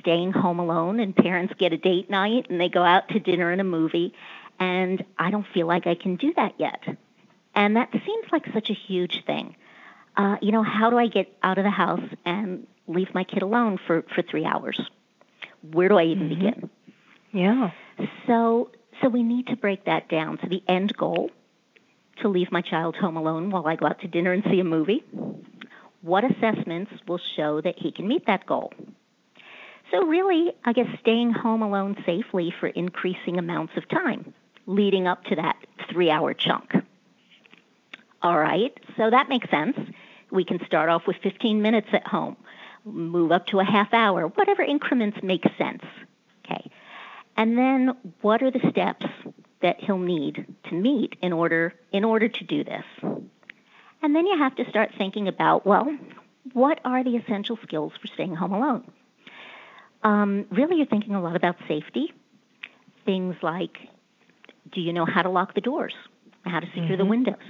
staying 0.00 0.32
home 0.32 0.58
alone, 0.58 1.00
and 1.00 1.14
parents 1.14 1.54
get 1.58 1.72
a 1.72 1.76
date 1.76 2.10
night 2.10 2.46
and 2.50 2.60
they 2.60 2.68
go 2.68 2.82
out 2.82 3.08
to 3.10 3.20
dinner 3.20 3.50
and 3.50 3.60
a 3.60 3.64
movie, 3.64 4.12
and 4.58 5.04
I 5.18 5.30
don't 5.30 5.46
feel 5.52 5.66
like 5.66 5.86
I 5.86 5.94
can 5.94 6.16
do 6.16 6.32
that 6.36 6.54
yet. 6.58 6.82
And 7.54 7.76
that 7.76 7.90
seems 7.92 8.26
like 8.32 8.44
such 8.52 8.70
a 8.70 8.74
huge 8.74 9.24
thing. 9.24 9.56
Uh, 10.16 10.36
you 10.40 10.52
know, 10.52 10.62
how 10.62 10.90
do 10.90 10.98
I 10.98 11.08
get 11.08 11.34
out 11.42 11.58
of 11.58 11.64
the 11.64 11.70
house 11.70 12.08
and 12.24 12.66
leave 12.86 13.14
my 13.14 13.24
kid 13.24 13.42
alone 13.42 13.78
for, 13.86 14.04
for 14.14 14.22
three 14.22 14.44
hours? 14.44 14.80
Where 15.72 15.88
do 15.88 15.98
I 15.98 16.04
even 16.04 16.28
mm-hmm. 16.28 16.34
begin? 16.34 16.70
Yeah. 17.32 17.70
So 18.26 18.70
so 19.02 19.08
we 19.08 19.22
need 19.22 19.48
to 19.48 19.56
break 19.56 19.84
that 19.84 20.08
down. 20.08 20.38
So 20.42 20.48
the 20.48 20.62
end 20.68 20.96
goal 20.96 21.30
to 22.22 22.28
leave 22.28 22.50
my 22.50 22.62
child 22.62 22.96
home 22.96 23.16
alone 23.16 23.50
while 23.50 23.66
I 23.66 23.76
go 23.76 23.86
out 23.86 24.00
to 24.00 24.08
dinner 24.08 24.32
and 24.32 24.42
see 24.50 24.60
a 24.60 24.64
movie. 24.64 25.04
What 26.00 26.24
assessments 26.24 26.92
will 27.06 27.20
show 27.36 27.60
that 27.60 27.74
he 27.78 27.92
can 27.92 28.08
meet 28.08 28.26
that 28.26 28.46
goal? 28.46 28.72
So, 29.90 30.04
really, 30.04 30.52
I 30.64 30.72
guess 30.72 30.86
staying 31.00 31.32
home 31.32 31.62
alone 31.62 31.96
safely 32.04 32.52
for 32.58 32.68
increasing 32.68 33.38
amounts 33.38 33.74
of 33.76 33.88
time 33.88 34.34
leading 34.66 35.06
up 35.06 35.24
to 35.24 35.36
that 35.36 35.56
three 35.90 36.10
hour 36.10 36.34
chunk. 36.34 36.74
All 38.22 38.38
right, 38.38 38.76
so 38.96 39.10
that 39.10 39.28
makes 39.28 39.48
sense. 39.50 39.76
We 40.30 40.44
can 40.44 40.64
start 40.66 40.88
off 40.88 41.06
with 41.06 41.16
15 41.22 41.62
minutes 41.62 41.88
at 41.92 42.06
home, 42.06 42.36
move 42.84 43.30
up 43.30 43.46
to 43.48 43.60
a 43.60 43.64
half 43.64 43.94
hour, 43.94 44.26
whatever 44.26 44.62
increments 44.62 45.18
make 45.22 45.44
sense. 45.56 45.82
Okay. 46.44 46.70
And 47.36 47.56
then 47.56 47.96
what 48.22 48.42
are 48.42 48.50
the 48.50 48.66
steps 48.70 49.06
that 49.60 49.80
he'll 49.80 49.98
need 49.98 50.46
to 50.64 50.74
meet 50.74 51.16
in 51.22 51.32
order 51.32 51.74
in 51.92 52.04
order 52.04 52.28
to 52.28 52.44
do 52.44 52.64
this? 52.64 52.84
And 54.02 54.14
then 54.14 54.26
you 54.26 54.38
have 54.38 54.56
to 54.56 54.68
start 54.68 54.92
thinking 54.96 55.28
about, 55.28 55.66
well, 55.66 55.96
what 56.52 56.80
are 56.84 57.02
the 57.02 57.16
essential 57.16 57.58
skills 57.62 57.92
for 58.00 58.06
staying 58.08 58.34
home 58.34 58.52
alone? 58.52 58.90
Um, 60.02 60.46
really, 60.50 60.76
you're 60.76 60.86
thinking 60.86 61.14
a 61.14 61.20
lot 61.20 61.36
about 61.36 61.56
safety. 61.66 62.12
Things 63.04 63.36
like 63.42 63.78
do 64.72 64.80
you 64.80 64.92
know 64.92 65.04
how 65.04 65.22
to 65.22 65.30
lock 65.30 65.54
the 65.54 65.60
doors? 65.60 65.94
How 66.44 66.60
to 66.60 66.66
secure 66.66 66.84
mm-hmm. 66.84 66.98
the 66.98 67.04
windows? 67.04 67.42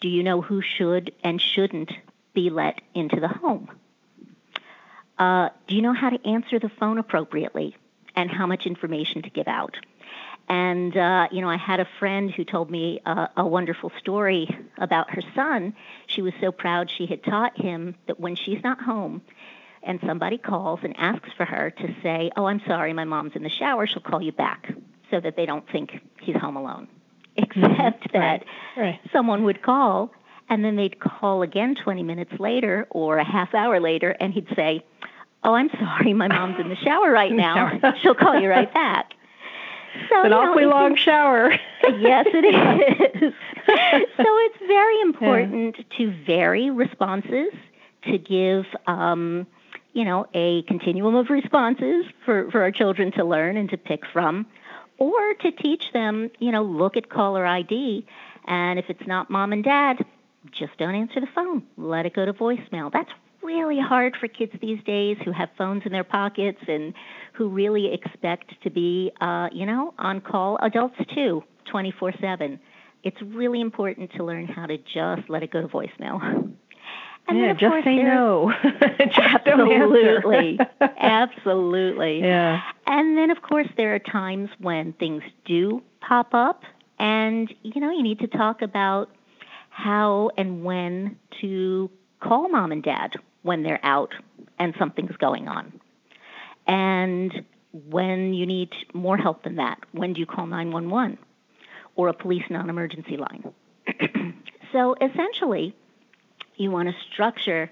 Do 0.00 0.08
you 0.08 0.22
know 0.22 0.40
who 0.40 0.62
should 0.62 1.14
and 1.24 1.40
shouldn't 1.40 1.90
be 2.34 2.50
let 2.50 2.80
into 2.94 3.20
the 3.20 3.28
home? 3.28 3.70
Uh, 5.18 5.48
do 5.66 5.74
you 5.74 5.82
know 5.82 5.94
how 5.94 6.10
to 6.10 6.26
answer 6.26 6.58
the 6.58 6.68
phone 6.68 6.98
appropriately 6.98 7.76
and 8.14 8.30
how 8.30 8.46
much 8.46 8.66
information 8.66 9.22
to 9.22 9.30
give 9.30 9.48
out? 9.48 9.76
And, 10.48 10.96
uh, 10.96 11.28
you 11.32 11.40
know, 11.40 11.48
I 11.48 11.56
had 11.56 11.80
a 11.80 11.88
friend 11.98 12.30
who 12.30 12.44
told 12.44 12.70
me 12.70 13.00
uh, 13.04 13.28
a 13.36 13.46
wonderful 13.46 13.90
story 13.98 14.48
about 14.78 15.10
her 15.10 15.22
son. 15.34 15.74
She 16.06 16.22
was 16.22 16.34
so 16.40 16.52
proud 16.52 16.90
she 16.90 17.06
had 17.06 17.24
taught 17.24 17.60
him 17.60 17.96
that 18.06 18.20
when 18.20 18.36
she's 18.36 18.62
not 18.62 18.80
home, 18.80 19.22
and 19.82 20.00
somebody 20.06 20.38
calls 20.38 20.80
and 20.82 20.94
asks 20.98 21.30
for 21.36 21.44
her 21.44 21.70
to 21.70 21.94
say, 22.02 22.30
Oh, 22.36 22.46
I'm 22.46 22.60
sorry, 22.66 22.92
my 22.92 23.04
mom's 23.04 23.34
in 23.34 23.42
the 23.42 23.48
shower, 23.48 23.86
she'll 23.86 24.02
call 24.02 24.22
you 24.22 24.32
back, 24.32 24.72
so 25.10 25.20
that 25.20 25.36
they 25.36 25.46
don't 25.46 25.64
think 25.70 26.00
he's 26.20 26.36
home 26.36 26.56
alone. 26.56 26.88
Except 27.36 27.56
mm-hmm. 27.56 28.18
that 28.18 28.44
right. 28.76 28.98
Someone 29.12 29.44
would 29.44 29.62
call, 29.62 30.10
and 30.48 30.64
then 30.64 30.76
they'd 30.76 30.98
call 30.98 31.42
again 31.42 31.74
20 31.82 32.02
minutes 32.02 32.32
later 32.38 32.86
or 32.90 33.18
a 33.18 33.24
half 33.24 33.54
hour 33.54 33.80
later, 33.80 34.16
and 34.20 34.32
he'd 34.32 34.48
say, 34.56 34.84
Oh, 35.44 35.54
I'm 35.54 35.70
sorry, 35.78 36.12
my 36.12 36.28
mom's 36.28 36.58
in 36.58 36.68
the 36.68 36.76
shower 36.76 37.10
right 37.10 37.32
now. 37.46 37.78
She'll 38.02 38.14
call 38.14 38.40
you 38.40 38.48
right 38.48 38.72
back. 38.72 39.12
So, 40.10 40.18
it's 40.18 40.26
an 40.26 40.32
awfully 40.32 40.64
know, 40.64 40.70
long 40.70 40.96
shower. 40.96 41.52
yes, 41.82 42.26
it 42.28 43.22
is. 43.22 43.32
so 43.66 44.24
it's 44.24 44.58
very 44.66 45.00
important 45.00 45.76
yeah. 45.78 45.98
to 45.98 46.24
vary 46.26 46.70
responses, 46.70 47.52
to 48.04 48.18
give 48.18 48.66
um, 48.86 49.46
you 49.96 50.04
know, 50.04 50.26
a 50.34 50.62
continuum 50.64 51.14
of 51.14 51.30
responses 51.30 52.04
for, 52.26 52.50
for 52.50 52.60
our 52.60 52.70
children 52.70 53.10
to 53.12 53.24
learn 53.24 53.56
and 53.56 53.70
to 53.70 53.78
pick 53.78 54.02
from, 54.12 54.44
or 54.98 55.34
to 55.34 55.50
teach 55.52 55.92
them, 55.92 56.30
you 56.38 56.52
know, 56.52 56.62
look 56.62 56.96
at 56.96 57.08
caller 57.08 57.44
ID, 57.46 58.06
and 58.46 58.78
if 58.78 58.86
it's 58.88 59.06
not 59.06 59.30
mom 59.30 59.52
and 59.52 59.64
dad, 59.64 60.04
just 60.50 60.76
don't 60.78 60.94
answer 60.94 61.20
the 61.20 61.26
phone. 61.34 61.64
Let 61.76 62.06
it 62.06 62.14
go 62.14 62.24
to 62.24 62.32
voicemail. 62.32 62.92
That's 62.92 63.10
really 63.42 63.78
hard 63.78 64.16
for 64.16 64.28
kids 64.28 64.52
these 64.60 64.82
days 64.84 65.16
who 65.24 65.32
have 65.32 65.48
phones 65.56 65.82
in 65.86 65.92
their 65.92 66.04
pockets 66.04 66.58
and 66.66 66.94
who 67.32 67.48
really 67.48 67.92
expect 67.92 68.60
to 68.62 68.70
be, 68.70 69.12
uh, 69.20 69.48
you 69.52 69.66
know, 69.66 69.94
on 69.98 70.20
call. 70.20 70.58
Adults 70.62 70.96
too, 71.14 71.42
24 71.70 72.12
7. 72.20 72.58
It's 73.02 73.20
really 73.22 73.60
important 73.60 74.10
to 74.16 74.24
learn 74.24 74.46
how 74.46 74.66
to 74.66 74.78
just 74.78 75.28
let 75.28 75.42
it 75.42 75.52
go 75.52 75.62
to 75.62 75.68
voicemail. 75.68 76.52
And 77.28 77.38
yeah, 77.38 77.52
just 77.54 77.84
say 77.84 77.96
no. 77.96 78.52
just 78.62 79.18
absolutely. 79.18 80.60
absolutely. 80.80 82.20
Yeah. 82.20 82.62
And 82.86 83.18
then 83.18 83.30
of 83.30 83.42
course 83.42 83.68
there 83.76 83.94
are 83.94 83.98
times 83.98 84.48
when 84.58 84.92
things 84.92 85.22
do 85.44 85.82
pop 86.00 86.34
up 86.34 86.62
and 86.98 87.52
you 87.62 87.80
know, 87.80 87.90
you 87.90 88.02
need 88.02 88.20
to 88.20 88.28
talk 88.28 88.62
about 88.62 89.10
how 89.70 90.30
and 90.36 90.64
when 90.64 91.18
to 91.40 91.90
call 92.20 92.48
mom 92.48 92.72
and 92.72 92.82
dad 92.82 93.14
when 93.42 93.62
they're 93.62 93.84
out 93.84 94.14
and 94.58 94.74
something's 94.78 95.16
going 95.16 95.48
on. 95.48 95.80
And 96.66 97.44
when 97.72 98.34
you 98.34 98.46
need 98.46 98.72
more 98.94 99.16
help 99.16 99.44
than 99.44 99.56
that, 99.56 99.78
when 99.92 100.12
do 100.12 100.20
you 100.20 100.26
call 100.26 100.46
911 100.46 101.18
or 101.94 102.08
a 102.08 102.14
police 102.14 102.44
non 102.50 102.70
emergency 102.70 103.16
line? 103.16 103.52
so 104.72 104.96
essentially, 105.00 105.74
you 106.56 106.70
want 106.70 106.88
to 106.88 106.94
structure 107.12 107.70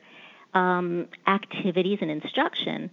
um, 0.53 1.09
activities 1.27 1.99
and 2.01 2.11
instruction 2.11 2.91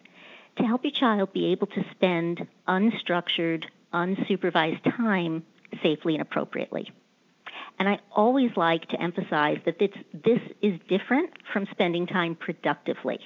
to 0.57 0.63
help 0.63 0.83
your 0.83 0.91
child 0.91 1.33
be 1.33 1.51
able 1.51 1.67
to 1.67 1.85
spend 1.91 2.47
unstructured, 2.67 3.65
unsupervised 3.93 4.83
time 4.97 5.43
safely 5.81 6.15
and 6.15 6.21
appropriately. 6.21 6.91
And 7.79 7.87
I 7.87 7.99
always 8.11 8.51
like 8.55 8.87
to 8.89 9.01
emphasize 9.01 9.59
that 9.65 9.79
this, 9.79 9.91
this 10.13 10.41
is 10.61 10.79
different 10.89 11.31
from 11.51 11.67
spending 11.71 12.05
time 12.05 12.35
productively 12.35 13.19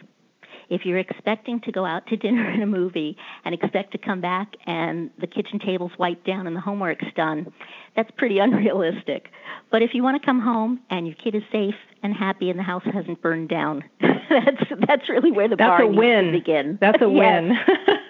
if 0.70 0.86
you're 0.86 0.98
expecting 0.98 1.62
to 1.62 1.72
go 1.72 1.86
out 1.86 2.08
to 2.08 2.18
dinner 2.18 2.48
and 2.50 2.64
a 2.64 2.66
movie 2.66 3.18
and 3.44 3.54
expect 3.54 3.92
to 3.92 3.98
come 3.98 4.22
back 4.22 4.56
and 4.66 5.12
the 5.20 5.28
kitchen 5.28 5.60
table's 5.60 5.92
wiped 5.98 6.26
down 6.26 6.48
and 6.48 6.56
the 6.56 6.62
homework's 6.62 7.06
done, 7.16 7.52
that's 7.96 8.12
pretty 8.18 8.40
unrealistic. 8.40 9.30
But 9.72 9.82
if 9.82 9.94
you 9.94 10.04
want 10.04 10.22
to 10.22 10.26
come 10.26 10.40
home 10.40 10.82
and 10.90 11.08
your 11.08 11.16
kid 11.16 11.36
is 11.36 11.44
safe 11.52 11.76
and 12.06 12.14
happy 12.14 12.50
and 12.50 12.58
the 12.58 12.64
house 12.64 12.84
hasn't 12.86 13.22
burned 13.22 13.50
down, 13.50 13.84
that's 14.00 14.64
that's 14.88 15.10
really 15.10 15.32
where 15.32 15.48
the 15.48 15.56
that's 15.56 15.82
a 15.82 15.88
win. 15.88 16.32
begin. 16.32 16.78
That's 16.80 17.02
a 17.02 17.10
win. 17.22 17.58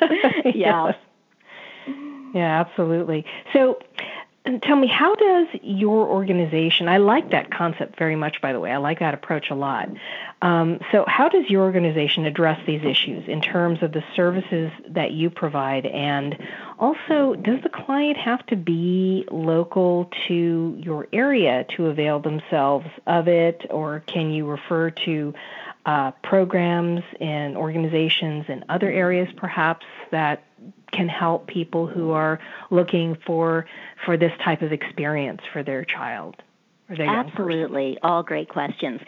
yeah. 0.54 0.92
Yeah, 2.34 2.60
absolutely. 2.60 3.25
So, 3.54 3.80
tell 4.62 4.75
me, 4.75 4.88
how 4.88 5.16
does 5.16 5.48
your 5.64 6.06
organization, 6.06 6.90
I 6.90 6.98
like 6.98 7.32
that 7.32 7.50
concept 7.50 7.98
very 7.98 8.18
much, 8.18 8.42
by 8.42 8.52
the 8.52 8.60
way, 8.60 8.72
I 8.74 8.78
like 8.78 9.00
that 9.00 9.14
approach 9.14 9.50
a 9.52 9.56
lot. 9.56 9.88
Um, 10.42 10.80
so, 10.92 11.06
how 11.08 11.30
does 11.30 11.50
your 11.50 11.64
organization 11.64 12.25
address 12.25 12.60
these 12.68 12.84
issues 12.84 13.30
in 13.30 13.40
terms 13.40 13.82
of 13.82 13.94
the 13.94 14.04
services 14.18 14.70
that 14.90 15.12
you 15.12 15.30
provide? 15.30 15.86
And 15.86 16.38
also, 16.77 17.36
does 17.36 17.62
the 17.63 17.70
client 17.70 18.17
have 18.17 18.46
to 18.48 18.55
be 18.55 19.25
local 19.32 20.12
to 20.27 20.75
your 20.77 21.08
area 21.13 21.65
to 21.75 21.88
avail 21.88 22.20
themselves 22.20 22.88
of 23.08 23.27
it, 23.27 23.65
or 23.70 24.01
can 24.08 24.32
you 24.32 24.46
refer 24.46 24.89
to 24.91 25.34
uh, 25.86 26.12
programs 26.24 27.03
and 27.20 27.55
organizations 27.55 28.46
in 28.50 28.65
other 28.70 28.89
areas 28.89 29.29
perhaps 29.38 29.86
that 30.12 30.44
can 30.91 31.08
help 31.08 31.48
people 31.48 31.88
who 31.88 32.12
are 32.12 32.39
looking 32.72 33.15
for 33.25 33.65
for 34.05 34.17
this 34.17 34.32
type 34.44 34.62
of 34.62 34.72
experience 34.72 35.41
for 35.53 35.63
their 35.63 35.86
child 35.86 36.36
or 36.89 36.96
their 36.96 37.08
Absolutely, 37.08 37.98
all 38.01 38.24
great 38.24 38.50
questions. 38.50 39.01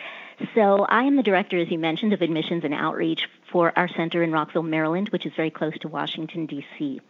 So 0.54 0.86
I 0.86 1.04
am 1.04 1.16
the 1.16 1.24
director, 1.24 1.58
as 1.58 1.70
you 1.72 1.80
mentioned, 1.80 2.14
of 2.14 2.22
admissions 2.22 2.64
and 2.64 2.74
outreach 2.74 3.28
for 3.52 3.78
our 3.78 3.88
center 3.96 4.24
in 4.24 4.32
Rockville, 4.32 4.64
Maryland, 4.64 5.10
which 5.10 5.26
is 5.26 5.34
very 5.36 5.52
close 5.52 5.78
to 5.80 5.88
Washington 5.88 6.46
D.C. 6.46 7.02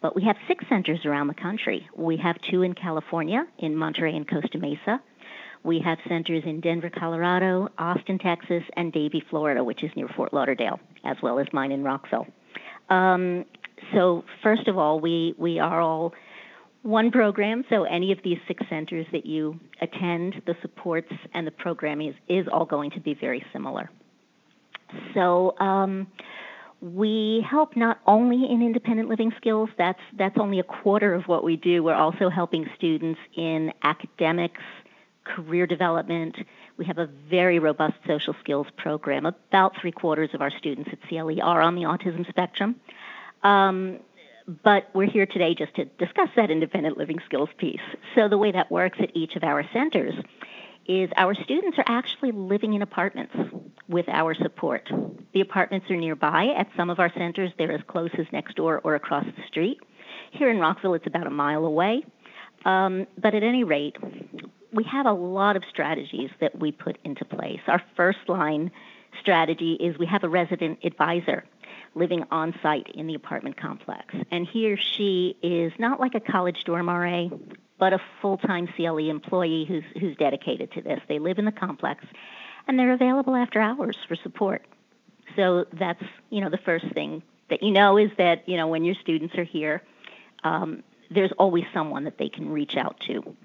But 0.00 0.16
we 0.16 0.24
have 0.24 0.36
six 0.48 0.64
centers 0.68 1.04
around 1.04 1.28
the 1.28 1.34
country. 1.34 1.88
We 1.96 2.16
have 2.18 2.36
two 2.50 2.62
in 2.62 2.74
California, 2.74 3.46
in 3.58 3.76
Monterey 3.76 4.16
and 4.16 4.28
Costa 4.28 4.58
Mesa. 4.58 5.00
We 5.62 5.80
have 5.80 5.98
centers 6.08 6.44
in 6.44 6.60
Denver, 6.60 6.90
Colorado, 6.90 7.68
Austin, 7.78 8.18
Texas, 8.18 8.62
and 8.76 8.92
Davie, 8.92 9.24
Florida, 9.30 9.64
which 9.64 9.82
is 9.82 9.90
near 9.96 10.08
Fort 10.08 10.34
Lauderdale, 10.34 10.78
as 11.04 11.16
well 11.22 11.38
as 11.38 11.46
mine 11.52 11.72
in 11.72 11.82
Rockville. 11.82 12.26
Um, 12.90 13.46
so 13.94 14.24
first 14.42 14.68
of 14.68 14.76
all, 14.76 15.00
we, 15.00 15.34
we 15.38 15.58
are 15.58 15.80
all 15.80 16.12
one 16.82 17.10
program, 17.10 17.64
so 17.70 17.84
any 17.84 18.12
of 18.12 18.18
these 18.22 18.36
six 18.46 18.62
centers 18.68 19.06
that 19.12 19.24
you 19.24 19.58
attend, 19.80 20.42
the 20.46 20.54
supports 20.60 21.10
and 21.32 21.46
the 21.46 21.50
programming 21.50 22.10
is, 22.10 22.14
is 22.28 22.46
all 22.52 22.66
going 22.66 22.90
to 22.90 23.00
be 23.00 23.14
very 23.14 23.42
similar. 23.54 23.90
So 25.14 25.56
um, 25.58 26.06
we 26.80 27.44
help 27.48 27.76
not 27.76 28.00
only 28.06 28.44
in 28.50 28.62
independent 28.62 29.08
living 29.08 29.32
skills, 29.36 29.70
that's, 29.78 30.00
that's 30.16 30.36
only 30.38 30.58
a 30.58 30.64
quarter 30.64 31.14
of 31.14 31.24
what 31.24 31.44
we 31.44 31.56
do. 31.56 31.82
We're 31.82 31.94
also 31.94 32.28
helping 32.28 32.68
students 32.76 33.20
in 33.34 33.72
academics, 33.82 34.60
career 35.24 35.66
development. 35.66 36.36
We 36.76 36.84
have 36.84 36.98
a 36.98 37.06
very 37.06 37.58
robust 37.58 37.94
social 38.06 38.34
skills 38.40 38.66
program. 38.76 39.24
About 39.26 39.80
three 39.80 39.92
quarters 39.92 40.30
of 40.34 40.42
our 40.42 40.50
students 40.50 40.90
at 40.92 40.98
CLE 41.08 41.40
are 41.42 41.62
on 41.62 41.74
the 41.74 41.82
autism 41.82 42.28
spectrum. 42.28 42.76
Um, 43.42 44.00
but 44.62 44.90
we're 44.92 45.10
here 45.10 45.26
today 45.26 45.54
just 45.54 45.74
to 45.76 45.86
discuss 45.86 46.28
that 46.36 46.50
independent 46.50 46.98
living 46.98 47.18
skills 47.24 47.48
piece. 47.56 47.80
So, 48.14 48.28
the 48.28 48.36
way 48.36 48.52
that 48.52 48.70
works 48.70 48.98
at 49.00 49.16
each 49.16 49.36
of 49.36 49.44
our 49.44 49.64
centers 49.72 50.14
is 50.86 51.10
our 51.16 51.34
students 51.34 51.78
are 51.78 51.84
actually 51.86 52.32
living 52.32 52.74
in 52.74 52.82
apartments 52.82 53.34
with 53.88 54.08
our 54.08 54.34
support. 54.34 54.88
The 55.32 55.40
apartments 55.40 55.90
are 55.90 55.96
nearby. 55.96 56.54
At 56.56 56.68
some 56.76 56.90
of 56.90 56.98
our 56.98 57.12
centers, 57.12 57.50
they're 57.58 57.72
as 57.72 57.82
close 57.86 58.10
as 58.18 58.26
next 58.32 58.56
door 58.56 58.80
or 58.84 58.94
across 58.94 59.24
the 59.24 59.42
street. 59.48 59.80
Here 60.32 60.50
in 60.50 60.58
Rockville, 60.58 60.94
it's 60.94 61.06
about 61.06 61.26
a 61.26 61.30
mile 61.30 61.64
away. 61.64 62.04
Um, 62.64 63.06
but 63.18 63.34
at 63.34 63.42
any 63.42 63.64
rate, 63.64 63.96
we 64.72 64.84
have 64.84 65.06
a 65.06 65.12
lot 65.12 65.56
of 65.56 65.62
strategies 65.70 66.30
that 66.40 66.58
we 66.58 66.72
put 66.72 66.98
into 67.04 67.24
place. 67.24 67.60
Our 67.66 67.82
first 67.96 68.28
line 68.28 68.70
strategy 69.20 69.74
is 69.74 69.98
we 69.98 70.06
have 70.06 70.24
a 70.24 70.28
resident 70.28 70.80
advisor 70.84 71.44
living 71.94 72.24
on 72.30 72.54
site 72.62 72.88
in 72.94 73.06
the 73.06 73.14
apartment 73.14 73.56
complex. 73.56 74.14
And 74.30 74.46
he 74.46 74.72
or 74.72 74.76
she 74.76 75.36
is 75.42 75.72
not 75.78 76.00
like 76.00 76.14
a 76.14 76.20
college 76.20 76.64
dorm 76.64 76.88
RA, 76.88 77.28
but 77.78 77.92
a 77.92 78.00
full 78.20 78.38
time 78.38 78.68
CLE 78.76 79.10
employee 79.10 79.64
who's, 79.66 79.84
who's 80.00 80.16
dedicated 80.16 80.72
to 80.72 80.82
this. 80.82 81.00
They 81.08 81.18
live 81.18 81.38
in 81.38 81.44
the 81.44 81.52
complex 81.52 82.04
and 82.66 82.78
they're 82.78 82.92
available 82.92 83.34
after 83.34 83.60
hours 83.60 83.96
for 84.08 84.16
support. 84.16 84.64
So 85.36 85.66
that's, 85.72 86.02
you 86.30 86.40
know, 86.40 86.50
the 86.50 86.58
first 86.58 86.86
thing 86.92 87.22
that 87.50 87.62
you 87.62 87.70
know 87.70 87.98
is 87.98 88.10
that, 88.18 88.48
you 88.48 88.56
know, 88.56 88.68
when 88.68 88.84
your 88.84 88.94
students 88.94 89.36
are 89.36 89.44
here, 89.44 89.82
um, 90.42 90.82
there's 91.10 91.32
always 91.32 91.64
someone 91.72 92.04
that 92.04 92.18
they 92.18 92.28
can 92.28 92.50
reach 92.50 92.76
out 92.76 93.00
to. 93.00 93.36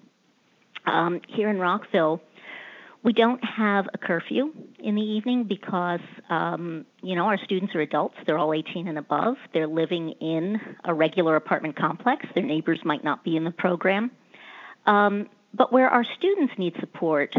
Um, 0.85 1.21
here 1.27 1.49
in 1.49 1.57
Rockville, 1.57 2.21
we 3.03 3.13
don't 3.13 3.43
have 3.43 3.87
a 3.93 3.97
curfew 3.97 4.53
in 4.77 4.95
the 4.95 5.01
evening 5.01 5.45
because, 5.45 6.01
um, 6.29 6.85
you 7.01 7.15
know, 7.15 7.25
our 7.25 7.37
students 7.37 7.73
are 7.75 7.81
adults. 7.81 8.17
They're 8.25 8.37
all 8.37 8.53
18 8.53 8.87
and 8.87 8.97
above. 8.97 9.37
They're 9.53 9.67
living 9.67 10.11
in 10.19 10.59
a 10.83 10.93
regular 10.93 11.35
apartment 11.35 11.77
complex. 11.77 12.25
Their 12.35 12.43
neighbors 12.43 12.79
might 12.83 13.03
not 13.03 13.23
be 13.23 13.37
in 13.37 13.45
the 13.45 13.51
program. 13.51 14.11
Um, 14.85 15.29
but 15.53 15.71
where 15.71 15.89
our 15.89 16.03
students 16.03 16.53
need 16.57 16.75
support 16.79 17.33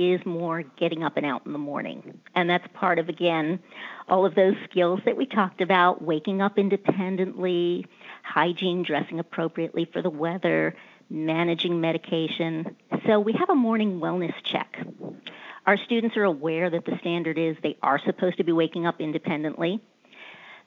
is 0.00 0.24
more 0.24 0.62
getting 0.62 1.02
up 1.02 1.16
and 1.16 1.26
out 1.26 1.42
in 1.46 1.52
the 1.52 1.58
morning. 1.58 2.20
And 2.34 2.48
that's 2.48 2.66
part 2.74 2.98
of, 2.98 3.08
again, 3.08 3.60
all 4.08 4.26
of 4.26 4.34
those 4.34 4.54
skills 4.68 5.00
that 5.04 5.16
we 5.16 5.26
talked 5.26 5.60
about 5.60 6.02
waking 6.02 6.40
up 6.42 6.58
independently, 6.58 7.86
hygiene, 8.22 8.82
dressing 8.82 9.18
appropriately 9.18 9.84
for 9.84 10.02
the 10.02 10.10
weather, 10.10 10.74
managing 11.08 11.80
medication. 11.80 12.76
So 13.06 13.20
we 13.20 13.32
have 13.34 13.50
a 13.50 13.54
morning 13.54 14.00
wellness 14.00 14.34
check. 14.42 14.86
Our 15.66 15.76
students 15.76 16.16
are 16.16 16.24
aware 16.24 16.70
that 16.70 16.84
the 16.84 16.98
standard 16.98 17.38
is 17.38 17.56
they 17.62 17.76
are 17.82 18.00
supposed 18.04 18.38
to 18.38 18.44
be 18.44 18.52
waking 18.52 18.86
up 18.86 19.00
independently. 19.00 19.80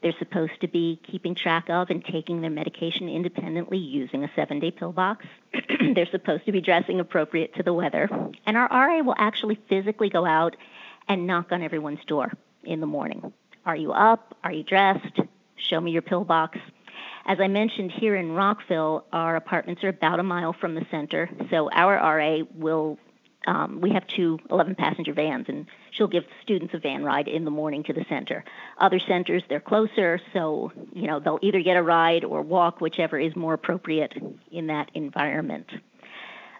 They're 0.03 0.13
supposed 0.19 0.59
to 0.59 0.67
be 0.67 0.99
keeping 1.09 1.33
track 1.33 1.69
of 1.69 1.89
and 1.89 2.03
taking 2.03 2.41
their 2.41 2.49
medication 2.51 3.07
independently 3.07 3.77
using 3.77 4.25
a 4.25 4.31
seven 4.35 4.59
day 4.59 4.69
pill 4.69 4.91
box. 4.91 5.25
They're 5.95 6.05
supposed 6.11 6.45
to 6.45 6.51
be 6.51 6.59
dressing 6.59 6.99
appropriate 6.99 7.55
to 7.55 7.63
the 7.63 7.71
weather. 7.71 8.09
And 8.45 8.57
our 8.57 8.67
RA 8.67 9.01
will 9.01 9.15
actually 9.17 9.57
physically 9.69 10.09
go 10.09 10.25
out 10.25 10.57
and 11.07 11.25
knock 11.25 11.53
on 11.53 11.63
everyone's 11.63 12.03
door 12.05 12.33
in 12.65 12.81
the 12.81 12.85
morning. 12.85 13.31
Are 13.65 13.77
you 13.77 13.93
up? 13.93 14.37
Are 14.43 14.51
you 14.51 14.63
dressed? 14.63 15.21
Show 15.55 15.79
me 15.79 15.91
your 15.91 16.01
pill 16.01 16.25
box. 16.25 16.59
As 17.25 17.39
I 17.39 17.47
mentioned 17.47 17.93
here 17.93 18.17
in 18.17 18.33
Rockville, 18.33 19.05
our 19.13 19.37
apartments 19.37 19.85
are 19.85 19.89
about 19.89 20.19
a 20.19 20.23
mile 20.23 20.51
from 20.51 20.75
the 20.75 20.85
center, 20.91 21.29
so 21.49 21.69
our 21.71 21.95
RA 21.95 22.39
will 22.53 22.99
um, 23.45 23.81
we 23.81 23.91
have 23.91 24.07
two 24.07 24.39
11 24.49 24.75
passenger 24.75 25.13
vans, 25.13 25.45
and 25.49 25.65
she'll 25.91 26.07
give 26.07 26.23
students 26.41 26.73
a 26.73 26.79
van 26.79 27.03
ride 27.03 27.27
in 27.27 27.45
the 27.45 27.51
morning 27.51 27.83
to 27.83 27.93
the 27.93 28.05
center. 28.07 28.43
Other 28.77 28.99
centers, 28.99 29.43
they're 29.49 29.59
closer, 29.59 30.19
so 30.33 30.71
you 30.93 31.07
know 31.07 31.19
they'll 31.19 31.39
either 31.41 31.61
get 31.61 31.77
a 31.77 31.83
ride 31.83 32.23
or 32.23 32.41
walk, 32.41 32.81
whichever 32.81 33.19
is 33.19 33.35
more 33.35 33.53
appropriate 33.53 34.13
in 34.51 34.67
that 34.67 34.91
environment. 34.93 35.69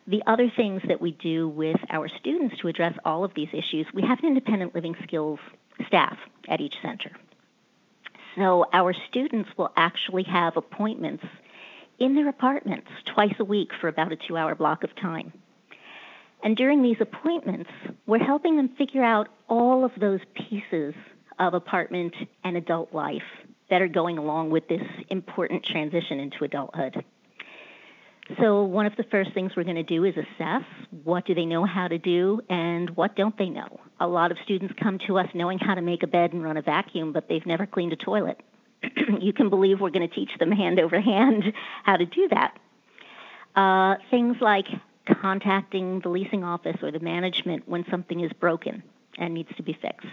The 0.06 0.24
other 0.28 0.50
things 0.50 0.82
that 0.88 1.00
we 1.00 1.12
do 1.12 1.48
with 1.48 1.80
our 1.90 2.10
students 2.10 2.58
to 2.58 2.68
address 2.68 2.98
all 3.06 3.24
of 3.24 3.34
these 3.34 3.48
issues, 3.54 3.88
we 3.94 4.02
have 4.02 4.20
an 4.20 4.26
independent 4.26 4.76
living 4.76 4.96
skills 5.04 5.40
staff 5.88 6.18
at 6.50 6.60
each 6.60 6.76
center. 6.82 7.12
So 8.36 8.66
our 8.74 8.94
students 8.94 9.50
will 9.58 9.72
actually 9.78 10.24
have 10.24 10.58
appointments 10.58 11.24
in 12.00 12.16
their 12.16 12.28
apartments 12.28 12.90
twice 13.06 13.36
a 13.40 13.46
week 13.46 13.70
for 13.80 13.88
about 13.88 14.12
a 14.12 14.18
two 14.18 14.36
hour 14.36 14.56
block 14.56 14.84
of 14.84 14.94
time. 14.96 15.32
And 16.44 16.58
during 16.58 16.82
these 16.82 16.98
appointments, 17.00 17.70
we're 18.06 18.20
helping 18.20 18.58
them 18.58 18.70
figure 18.78 19.04
out 19.04 19.30
all 19.48 19.86
of 19.86 19.92
those 19.98 20.20
pieces 20.36 20.94
of 21.40 21.54
apartment 21.54 22.14
and 22.44 22.58
adult 22.58 22.94
life 22.94 23.24
that 23.70 23.82
are 23.82 23.88
going 23.88 24.18
along 24.18 24.50
with 24.50 24.68
this 24.68 24.84
important 25.10 25.64
transition 25.64 26.20
into 26.20 26.44
adulthood. 26.44 27.04
So, 28.40 28.64
one 28.64 28.86
of 28.86 28.96
the 28.96 29.04
first 29.04 29.34
things 29.34 29.52
we're 29.56 29.66
going 29.66 29.76
to 29.76 29.84
do 29.84 30.06
is 30.06 30.16
assess 30.16 30.64
what 31.04 31.26
do 31.26 31.36
they 31.36 31.46
know 31.46 31.66
how 31.66 31.90
to 31.90 31.98
do 31.98 32.40
and 32.50 32.90
what 32.92 33.16
don't 33.16 33.38
they 33.38 33.50
know. 33.50 33.80
A 34.00 34.08
lot 34.08 34.32
of 34.32 34.38
students 34.44 34.74
come 34.82 35.00
to 35.08 35.20
us 35.20 35.28
knowing 35.34 35.60
how 35.60 35.76
to 35.76 35.82
make 35.82 36.04
a 36.04 36.08
bed 36.08 36.32
and 36.32 36.42
run 36.42 36.56
a 36.56 36.62
vacuum, 36.62 37.12
but 37.12 37.28
they've 37.28 37.46
never 37.46 37.66
cleaned 37.66 37.92
a 37.92 37.98
toilet. 37.98 38.40
you 39.20 39.34
can 39.34 39.50
believe 39.50 39.82
we're 39.82 39.90
going 39.90 40.08
to 40.08 40.16
teach 40.16 40.32
them 40.40 40.52
hand 40.54 40.80
over 40.80 41.02
hand 41.02 41.44
how 41.84 41.98
to 41.98 42.06
do 42.06 42.30
that. 42.30 42.58
Uh, 43.56 43.96
things 44.10 44.38
like 44.40 44.68
contacting 45.06 46.00
the 46.00 46.10
leasing 46.10 46.44
office 46.44 46.78
or 46.82 46.92
the 46.92 47.00
management 47.00 47.68
when 47.68 47.86
something 47.90 48.20
is 48.20 48.32
broken 48.34 48.84
and 49.18 49.34
needs 49.34 49.54
to 49.58 49.64
be 49.64 49.74
fixed. 49.74 50.08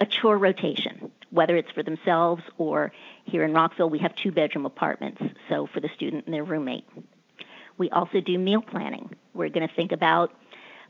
A 0.00 0.06
chore 0.06 0.38
rotation, 0.38 1.10
whether 1.30 1.56
it's 1.56 1.70
for 1.70 1.82
themselves 1.82 2.42
or 2.58 2.92
here 3.24 3.44
in 3.44 3.52
Rockville, 3.52 3.90
we 3.90 4.00
have 4.00 4.14
two 4.16 4.32
bedroom 4.32 4.66
apartments, 4.66 5.22
so 5.48 5.68
for 5.72 5.80
the 5.80 5.88
student 5.94 6.24
and 6.26 6.34
their 6.34 6.44
roommate. 6.44 6.86
We 7.78 7.90
also 7.90 8.20
do 8.20 8.38
meal 8.38 8.62
planning. 8.62 9.14
We're 9.34 9.50
going 9.50 9.68
to 9.68 9.74
think 9.74 9.92
about 9.92 10.32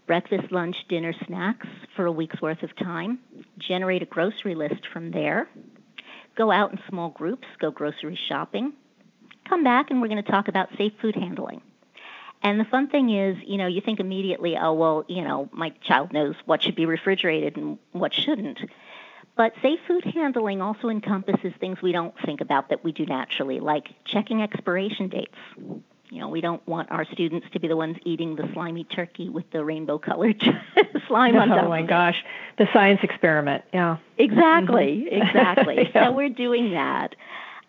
breakfast, 0.06 0.50
lunch, 0.52 0.76
dinner, 0.88 1.12
snacks 1.26 1.66
for 1.96 2.06
a 2.06 2.12
week's 2.12 2.40
worth 2.40 2.62
of 2.62 2.74
time, 2.76 3.18
generate 3.58 4.02
a 4.02 4.06
grocery 4.06 4.54
list 4.54 4.86
from 4.92 5.10
there, 5.10 5.48
go 6.36 6.50
out 6.50 6.72
in 6.72 6.78
small 6.88 7.10
groups, 7.10 7.46
go 7.58 7.70
grocery 7.70 8.18
shopping, 8.28 8.72
come 9.48 9.64
back, 9.64 9.90
and 9.90 10.00
we're 10.00 10.08
going 10.08 10.22
to 10.22 10.30
talk 10.30 10.48
about 10.48 10.68
safe 10.76 10.92
food 11.00 11.14
handling. 11.14 11.60
And 12.44 12.60
the 12.60 12.64
fun 12.66 12.88
thing 12.88 13.08
is, 13.08 13.38
you 13.46 13.56
know, 13.56 13.66
you 13.66 13.80
think 13.80 14.00
immediately, 14.00 14.54
oh, 14.60 14.74
well, 14.74 15.04
you 15.08 15.24
know, 15.24 15.48
my 15.50 15.70
child 15.82 16.12
knows 16.12 16.34
what 16.44 16.62
should 16.62 16.76
be 16.76 16.84
refrigerated 16.84 17.56
and 17.56 17.78
what 17.92 18.12
shouldn't. 18.12 18.58
But 19.34 19.54
safe 19.62 19.80
food 19.88 20.04
handling 20.04 20.60
also 20.60 20.90
encompasses 20.90 21.54
things 21.58 21.80
we 21.80 21.90
don't 21.90 22.14
think 22.24 22.42
about 22.42 22.68
that 22.68 22.84
we 22.84 22.92
do 22.92 23.06
naturally, 23.06 23.60
like 23.60 23.88
checking 24.04 24.42
expiration 24.42 25.08
dates. 25.08 25.34
You 26.10 26.20
know, 26.20 26.28
we 26.28 26.42
don't 26.42 26.64
want 26.68 26.92
our 26.92 27.06
students 27.06 27.46
to 27.54 27.58
be 27.58 27.66
the 27.66 27.76
ones 27.76 27.96
eating 28.04 28.36
the 28.36 28.48
slimy 28.52 28.84
turkey 28.84 29.30
with 29.30 29.50
the 29.50 29.64
rainbow 29.64 29.98
colored 29.98 30.40
slime 31.08 31.36
on 31.36 31.48
top. 31.48 31.64
Oh 31.64 31.68
my 31.70 31.82
gosh, 31.82 32.22
the 32.58 32.68
science 32.74 33.00
experiment. 33.02 33.64
Yeah. 33.72 33.96
Exactly, 34.18 35.06
mm-hmm. 35.10 35.22
exactly. 35.22 35.90
yeah. 35.94 36.08
So 36.08 36.12
we're 36.12 36.28
doing 36.28 36.72
that. 36.72 37.16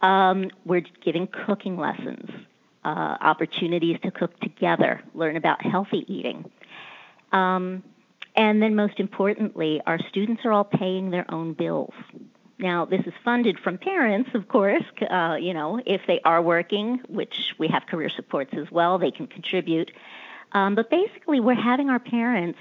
Um, 0.01 0.51
we're 0.65 0.83
giving 1.01 1.27
cooking 1.27 1.77
lessons 1.77 2.29
uh, 2.85 3.17
opportunities 3.19 3.97
to 4.03 4.11
cook 4.11 4.39
together, 4.39 5.01
learn 5.13 5.35
about 5.35 5.65
healthy 5.65 6.05
eating. 6.07 6.49
Um, 7.31 7.83
and 8.35 8.61
then, 8.61 8.75
most 8.75 8.99
importantly, 8.99 9.81
our 9.85 9.99
students 10.09 10.45
are 10.45 10.51
all 10.51 10.63
paying 10.63 11.09
their 11.09 11.25
own 11.33 11.53
bills. 11.53 11.93
Now, 12.59 12.85
this 12.85 13.01
is 13.05 13.13
funded 13.23 13.59
from 13.59 13.77
parents, 13.77 14.29
of 14.33 14.47
course. 14.47 14.83
Uh, 15.01 15.37
you 15.39 15.53
know, 15.53 15.81
if 15.85 16.01
they 16.07 16.21
are 16.23 16.41
working, 16.41 17.01
which 17.09 17.53
we 17.57 17.67
have 17.69 17.85
career 17.87 18.09
supports 18.09 18.53
as 18.53 18.71
well, 18.71 18.97
they 18.97 19.11
can 19.11 19.27
contribute. 19.27 19.91
Um, 20.51 20.75
but 20.75 20.89
basically, 20.89 21.39
we're 21.39 21.55
having 21.55 21.89
our 21.89 21.99
parents 21.99 22.59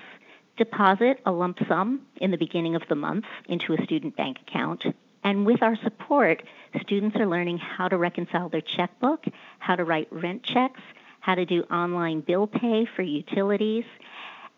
deposit 0.57 1.21
a 1.27 1.33
lump 1.33 1.59
sum 1.69 2.07
in 2.17 2.31
the 2.31 2.39
beginning 2.39 2.77
of 2.77 2.83
the 2.89 2.95
month 2.95 3.27
into 3.47 3.75
a 3.75 3.83
student 3.85 4.17
bank 4.17 4.39
account. 4.47 4.85
And 5.25 5.47
with 5.47 5.63
our 5.63 5.77
support, 5.83 6.43
students 6.83 7.17
are 7.17 7.27
learning 7.27 7.59
how 7.59 7.89
to 7.89 7.97
reconcile 7.97 8.51
their 8.51 8.61
checkbook, 8.61 9.25
how 9.59 9.75
to 9.75 9.85
write 9.85 10.09
rent 10.11 10.43
checks, 10.43 10.81
how 11.21 11.35
to 11.35 11.47
do 11.47 11.63
online 11.63 12.21
bill 12.21 12.47
pay 12.47 12.87
for 12.95 13.03
utilities. 13.03 13.85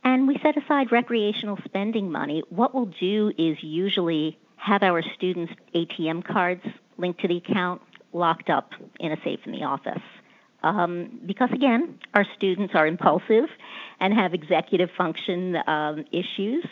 And 0.02 0.26
we 0.26 0.38
set 0.42 0.56
aside 0.56 0.90
recreational 0.90 1.58
spending 1.64 2.10
money. 2.10 2.42
What 2.50 2.74
we'll 2.74 2.86
do 2.86 3.32
is 3.38 3.62
usually 3.62 4.38
have 4.56 4.82
our 4.82 5.02
students' 5.14 5.52
ATM 5.74 6.24
cards 6.24 6.62
linked 6.98 7.20
to 7.20 7.28
the 7.28 7.36
account 7.36 7.82
locked 8.12 8.50
up 8.50 8.72
in 8.98 9.12
a 9.12 9.16
safe 9.22 9.40
in 9.46 9.52
the 9.52 9.62
office. 9.62 10.02
Um, 10.62 11.20
because 11.24 11.50
again, 11.52 11.98
our 12.14 12.24
students 12.36 12.74
are 12.74 12.86
impulsive 12.86 13.48
and 14.00 14.12
have 14.12 14.34
executive 14.34 14.90
function 14.96 15.56
um, 15.66 16.04
issues, 16.10 16.64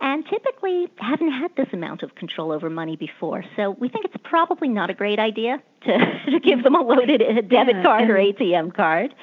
and 0.00 0.24
typically 0.28 0.88
haven't 0.98 1.32
had 1.32 1.50
this 1.56 1.68
amount 1.72 2.02
of 2.02 2.14
control 2.14 2.52
over 2.52 2.68
money 2.68 2.96
before. 2.96 3.44
So 3.56 3.70
we 3.70 3.88
think 3.88 4.04
it's 4.04 4.16
probably 4.24 4.68
not 4.68 4.90
a 4.90 4.94
great 4.94 5.18
idea 5.18 5.62
to, 5.84 5.92
to 6.30 6.40
give 6.40 6.58
mm-hmm. 6.58 6.62
them 6.62 6.74
a 6.74 6.80
loaded 6.82 7.22
uh, 7.22 7.40
debit 7.42 7.76
yeah, 7.76 7.82
card 7.82 8.10
or 8.10 8.14
ATM 8.14 8.74
card. 8.74 9.14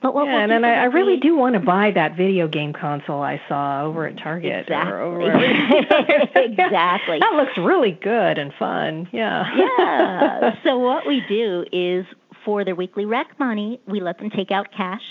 But 0.00 0.14
what 0.14 0.24
yeah, 0.26 0.46
we'll 0.46 0.56
and, 0.56 0.66
I, 0.66 0.82
I 0.82 0.84
really 0.84 1.18
do 1.18 1.36
want 1.36 1.54
to 1.54 1.60
buy 1.60 1.90
that 1.94 2.16
video 2.16 2.48
game 2.48 2.72
console 2.72 3.22
I 3.22 3.40
saw 3.48 3.84
over 3.84 4.06
at 4.06 4.18
Target. 4.18 4.62
Exactly. 4.68 5.28
Or 5.28 5.32
exactly. 6.34 7.18
that 7.18 7.32
looks 7.34 7.56
really 7.58 7.92
good 7.92 8.38
and 8.38 8.52
fun. 8.58 9.08
Yeah. 9.12 9.44
yeah. 9.56 10.56
So 10.64 10.78
what 10.78 11.06
we 11.06 11.22
do 11.28 11.64
is 11.72 12.06
for 12.44 12.64
their 12.64 12.74
weekly 12.74 13.04
rec 13.04 13.38
money, 13.38 13.80
we 13.86 14.00
let 14.00 14.18
them 14.18 14.30
take 14.30 14.50
out 14.50 14.68
cash 14.74 15.02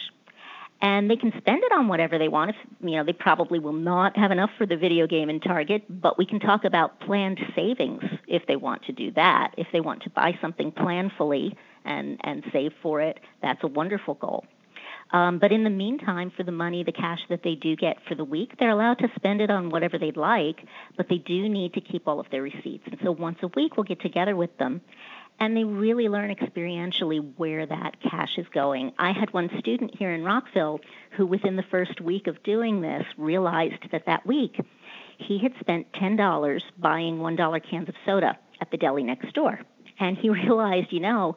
and 0.81 1.09
they 1.09 1.15
can 1.15 1.31
spend 1.37 1.63
it 1.63 1.71
on 1.71 1.87
whatever 1.87 2.17
they 2.17 2.27
want. 2.27 2.51
If 2.51 2.55
you 2.81 2.97
know, 2.97 3.03
they 3.03 3.13
probably 3.13 3.59
will 3.59 3.73
not 3.73 4.17
have 4.17 4.31
enough 4.31 4.49
for 4.57 4.65
the 4.65 4.77
video 4.77 5.07
game 5.07 5.29
in 5.29 5.39
Target, 5.39 5.83
but 5.89 6.17
we 6.17 6.25
can 6.25 6.39
talk 6.39 6.65
about 6.65 6.99
planned 7.01 7.39
savings 7.55 8.03
if 8.27 8.43
they 8.47 8.55
want 8.55 8.85
to 8.85 8.91
do 8.91 9.11
that. 9.11 9.53
If 9.57 9.67
they 9.71 9.79
want 9.79 10.03
to 10.03 10.09
buy 10.09 10.31
something 10.41 10.71
planfully 10.71 11.55
and 11.85 12.19
and 12.23 12.43
save 12.51 12.71
for 12.81 13.01
it, 13.01 13.19
that's 13.41 13.63
a 13.63 13.67
wonderful 13.67 14.15
goal. 14.15 14.45
Um, 15.13 15.39
but 15.39 15.51
in 15.51 15.65
the 15.65 15.69
meantime, 15.69 16.31
for 16.35 16.43
the 16.43 16.53
money, 16.53 16.83
the 16.83 16.93
cash 16.93 17.19
that 17.29 17.41
they 17.43 17.55
do 17.55 17.75
get 17.75 17.97
for 18.07 18.15
the 18.15 18.23
week, 18.23 18.53
they're 18.57 18.69
allowed 18.69 18.99
to 18.99 19.09
spend 19.15 19.41
it 19.41 19.51
on 19.51 19.69
whatever 19.69 19.97
they'd 19.97 20.15
like, 20.15 20.65
but 20.95 21.07
they 21.09 21.17
do 21.17 21.49
need 21.49 21.73
to 21.73 21.81
keep 21.81 22.07
all 22.07 22.21
of 22.21 22.27
their 22.31 22.41
receipts. 22.41 22.83
And 22.85 22.97
so 23.03 23.11
once 23.11 23.37
a 23.43 23.47
week, 23.47 23.75
we'll 23.75 23.83
get 23.83 23.99
together 24.01 24.37
with 24.37 24.57
them 24.57 24.79
and 25.41 25.58
they 25.58 25.63
really 25.63 26.08
learn 26.08 26.34
experientially 26.34 27.34
where 27.36 27.65
that 27.65 27.99
cash 27.99 28.38
is 28.38 28.45
going. 28.54 28.93
I 28.99 29.12
had 29.12 29.34
one 29.34 29.49
student 29.58 29.97
here 29.97 30.12
in 30.12 30.23
Rockville 30.23 30.80
who, 31.17 31.25
within 31.25 31.56
the 31.56 31.63
first 31.63 31.99
week 31.99 32.27
of 32.27 32.43
doing 32.43 32.82
this, 32.82 33.04
realized 33.17 33.91
that 33.91 34.06
that 34.06 34.23
week 34.23 34.62
he 35.17 35.39
had 35.39 35.54
spent 35.60 35.91
$10 35.93 36.62
buying 36.77 37.17
$1 37.17 37.69
cans 37.69 37.89
of 37.89 37.95
soda 38.06 38.38
at 38.62 38.69
the 38.69 38.77
deli 38.77 39.01
next 39.01 39.34
door. 39.34 39.60
And 39.99 40.15
he 40.15 40.30
realized, 40.30 40.93
you 40.93 40.99
know, 40.99 41.36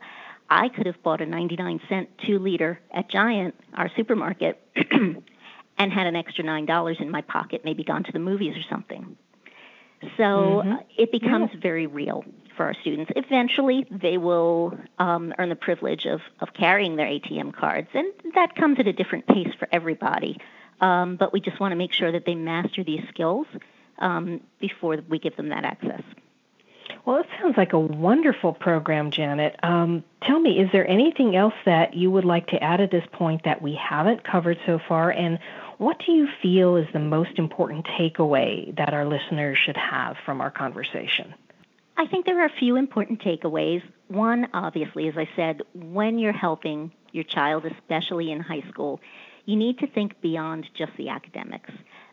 I 0.51 0.69
could 0.69 0.85
have 0.85 1.03
bought 1.03 1.23
a 1.23 1.27
99 1.27 1.81
cent 1.89 2.11
two 2.27 2.39
liter 2.39 2.79
at 2.91 3.09
Giant, 3.09 3.55
our 3.73 3.89
supermarket, 3.97 4.61
and 5.79 5.93
had 5.93 6.07
an 6.07 6.15
extra 6.15 6.45
$9 6.45 7.01
in 7.01 7.11
my 7.11 7.23
pocket, 7.23 7.63
maybe 7.65 7.83
gone 7.85 8.05
to 8.05 8.13
the 8.13 8.19
movies 8.19 8.55
or 8.55 8.69
something. 8.69 9.17
So 10.19 10.23
mm-hmm. 10.23 10.73
Uh, 10.73 10.77
it 10.99 11.11
becomes 11.11 11.49
yeah. 11.55 11.61
very 11.63 11.87
real 11.87 12.23
for 12.57 12.65
our 12.65 12.75
students. 12.75 13.13
Eventually, 13.17 13.87
they 13.91 14.19
will 14.19 14.77
um, 14.99 15.33
earn 15.39 15.49
the 15.49 15.57
privilege 15.57 16.07
of, 16.07 16.21
of 16.41 16.55
carrying 16.55 16.97
their 16.97 17.07
ATM 17.07 17.55
cards, 17.55 17.89
and 17.95 18.13
that 18.35 18.55
comes 18.55 18.79
at 18.79 18.87
a 18.87 18.93
different 18.93 19.27
pace 19.27 19.53
for 19.59 19.69
everybody. 19.73 20.39
Um, 20.81 21.17
but 21.17 21.33
we 21.33 21.41
just 21.41 21.61
want 21.61 21.73
to 21.73 21.77
make 21.77 21.93
sure 21.93 22.13
that 22.13 22.25
they 22.27 22.35
master 22.35 22.85
these 22.85 23.03
skills 23.09 23.47
um, 23.99 24.41
before 24.61 24.99
we 25.09 25.19
give 25.19 25.37
them 25.37 25.49
that 25.51 25.65
access. 25.65 26.03
Well, 27.05 27.19
it 27.19 27.27
sounds 27.41 27.57
like 27.57 27.75
a 27.75 27.79
wonderful 27.79 28.53
program, 28.53 29.11
Janet. 29.11 29.57
Um, 29.63 30.05
tell 30.23 30.41
me, 30.41 30.59
is 30.59 30.71
there 30.73 30.89
anything 30.89 31.37
else 31.37 31.55
that 31.67 31.95
you 31.95 32.11
would 32.11 32.25
like 32.25 32.49
to 32.49 32.63
add 32.63 32.81
at 32.81 32.91
this 32.91 33.05
point 33.13 33.45
that 33.45 33.61
we 33.61 33.75
haven't 33.75 34.25
covered 34.25 34.59
so 34.65 34.79
far? 34.89 35.11
And 35.11 35.39
what 35.79 36.03
do 36.05 36.13
you 36.13 36.29
feel 36.41 36.77
is 36.77 36.87
the 36.93 37.01
most 37.01 37.39
important 37.39 37.87
takeaway 37.87 38.75
that 38.77 38.95
our 38.95 39.05
listeners 39.05 39.59
should 39.59 39.77
have 39.77 40.17
from 40.25 40.41
our 40.41 40.51
conversation? 40.51 41.35
I 41.97 42.07
think 42.07 42.27
there 42.27 42.41
are 42.43 42.47
a 42.47 42.59
few 42.59 42.77
important 42.77 43.21
takeaways. 43.21 43.83
One, 44.09 44.49
obviously, 44.53 45.09
as 45.09 45.17
I 45.17 45.29
said, 45.37 45.63
when 45.75 46.19
you're 46.19 46.33
helping 46.33 46.93
your 47.13 47.25
child, 47.25 47.65
especially 47.65 48.33
in 48.33 48.41
high 48.41 48.65
school, 48.69 49.01
you 49.45 49.57
need 49.57 49.79
to 49.79 49.87
think 49.87 50.21
beyond 50.21 50.69
just 50.75 50.93
the 50.97 51.11
academics. 51.11 51.71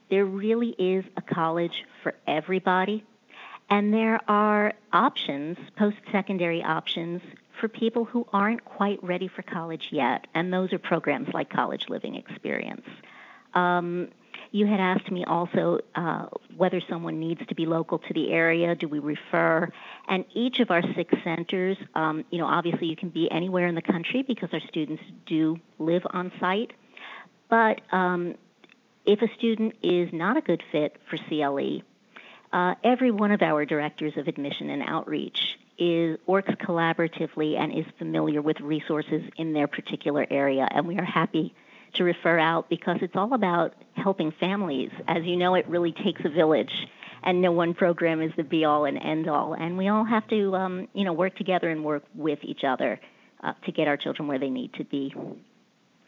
There 0.10 0.26
really 0.26 0.76
is 0.78 1.04
a 1.18 1.22
college 1.22 1.86
for 2.04 2.14
everybody, 2.28 3.04
and 3.70 3.94
there 3.94 4.20
are 4.30 4.74
options, 4.94 5.58
post 5.78 5.98
secondary 6.12 6.62
options, 6.62 7.22
for 7.60 7.68
people 7.68 8.06
who 8.06 8.28
aren't 8.34 8.66
quite 8.66 9.04
ready 9.04 9.28
for 9.28 9.42
college 9.42 9.90
yet, 9.92 10.28
and 10.34 10.54
those 10.54 10.74
are 10.74 10.80
programs 10.80 11.34
like 11.34 11.50
College 11.50 11.88
Living 11.90 12.16
Experience. 12.16 12.86
Um, 13.54 14.10
you 14.52 14.68
had 14.68 14.80
asked 14.80 15.10
me 15.10 15.24
also 15.24 15.80
uh, 15.96 16.26
whether 16.58 16.82
someone 16.90 17.20
needs 17.20 17.42
to 17.48 17.56
be 17.56 17.66
local 17.66 18.00
to 18.00 18.14
the 18.14 18.32
area. 18.32 18.76
Do 18.76 18.88
we 18.88 19.00
refer? 19.00 19.70
And 20.08 20.26
each 20.34 20.60
of 20.60 20.72
our 20.72 20.84
six 20.94 21.14
centers, 21.24 21.78
um, 21.96 22.26
you 22.30 22.38
know, 22.38 22.48
obviously 22.48 22.88
you 22.88 22.98
can 22.98 23.10
be 23.10 23.32
anywhere 23.32 23.68
in 23.68 23.76
the 23.76 23.82
country 23.82 24.24
because 24.24 24.50
our 24.52 24.60
students 24.68 25.04
do 25.26 25.58
live 25.80 26.04
on 26.12 26.32
site. 26.40 26.74
But 27.50 27.82
um, 27.92 28.36
if 29.06 29.22
a 29.22 29.34
student 29.36 29.76
is 29.82 30.10
not 30.12 30.36
a 30.36 30.42
good 30.42 30.64
fit 30.72 30.98
for 31.10 31.18
CLE, 31.18 31.82
uh, 32.52 32.76
every 32.84 33.12
one 33.12 33.32
of 33.32 33.42
our 33.42 33.66
directors 33.66 34.18
of 34.18 34.28
admission 34.28 34.70
and 34.70 34.84
outreach 34.86 35.58
is 35.78 36.20
works 36.28 36.52
collaboratively 36.56 37.58
and 37.58 37.74
is 37.74 37.86
familiar 37.98 38.42
with 38.42 38.60
resources 38.60 39.24
in 39.38 39.54
their 39.54 39.68
particular 39.68 40.28
area, 40.30 40.68
and 40.70 40.86
we 40.86 40.98
are 40.98 41.06
happy 41.06 41.56
to 41.96 42.04
refer 42.04 42.40
out 42.40 42.70
because 42.70 42.98
it's 43.02 43.16
all 43.16 43.34
about 43.34 43.74
helping 43.94 44.32
families. 44.32 44.92
As 45.08 45.24
you 45.24 45.36
know, 45.36 45.56
it 45.56 45.68
really 45.68 45.92
takes 45.92 46.22
a 46.26 46.30
village, 46.30 46.88
and 47.24 47.42
no 47.42 47.52
one 47.52 47.74
program 47.74 48.22
is 48.22 48.32
the 48.38 48.44
be 48.44 48.66
all 48.66 48.86
and 48.86 48.98
end 48.98 49.28
all. 49.28 49.54
And 49.54 49.78
we 49.78 49.88
all 49.88 50.04
have 50.04 50.28
to, 50.30 50.56
um, 50.56 50.88
you 50.94 51.04
know, 51.04 51.14
work 51.14 51.36
together 51.36 51.70
and 51.70 51.84
work 51.84 52.04
with 52.16 52.40
each 52.44 52.64
other 52.64 53.00
uh, 53.44 53.54
to 53.66 53.72
get 53.72 53.88
our 53.88 53.98
children 53.98 54.28
where 54.28 54.40
they 54.40 54.50
need 54.50 54.74
to 54.74 54.84
be. 54.84 55.14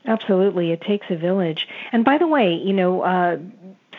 Absolutely, 0.06 0.72
it 0.72 0.82
takes 0.82 1.08
a 1.10 1.15
village. 1.15 1.67
And 1.91 2.04
by 2.04 2.17
the 2.17 2.28
way, 2.28 2.56
you 2.56 2.74
know, 2.74 3.02
uh, 3.02 3.38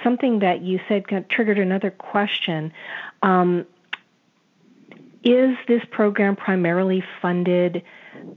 something 0.03 0.41
that 0.41 0.61
you 0.61 0.81
said 0.89 1.05
triggered 1.29 1.59
another 1.59 1.91
question. 1.91 2.73
Um, 3.23 3.67
is 5.25 5.57
this 5.67 5.83
program 5.91 6.37
primarily 6.37 7.03
funded 7.23 7.83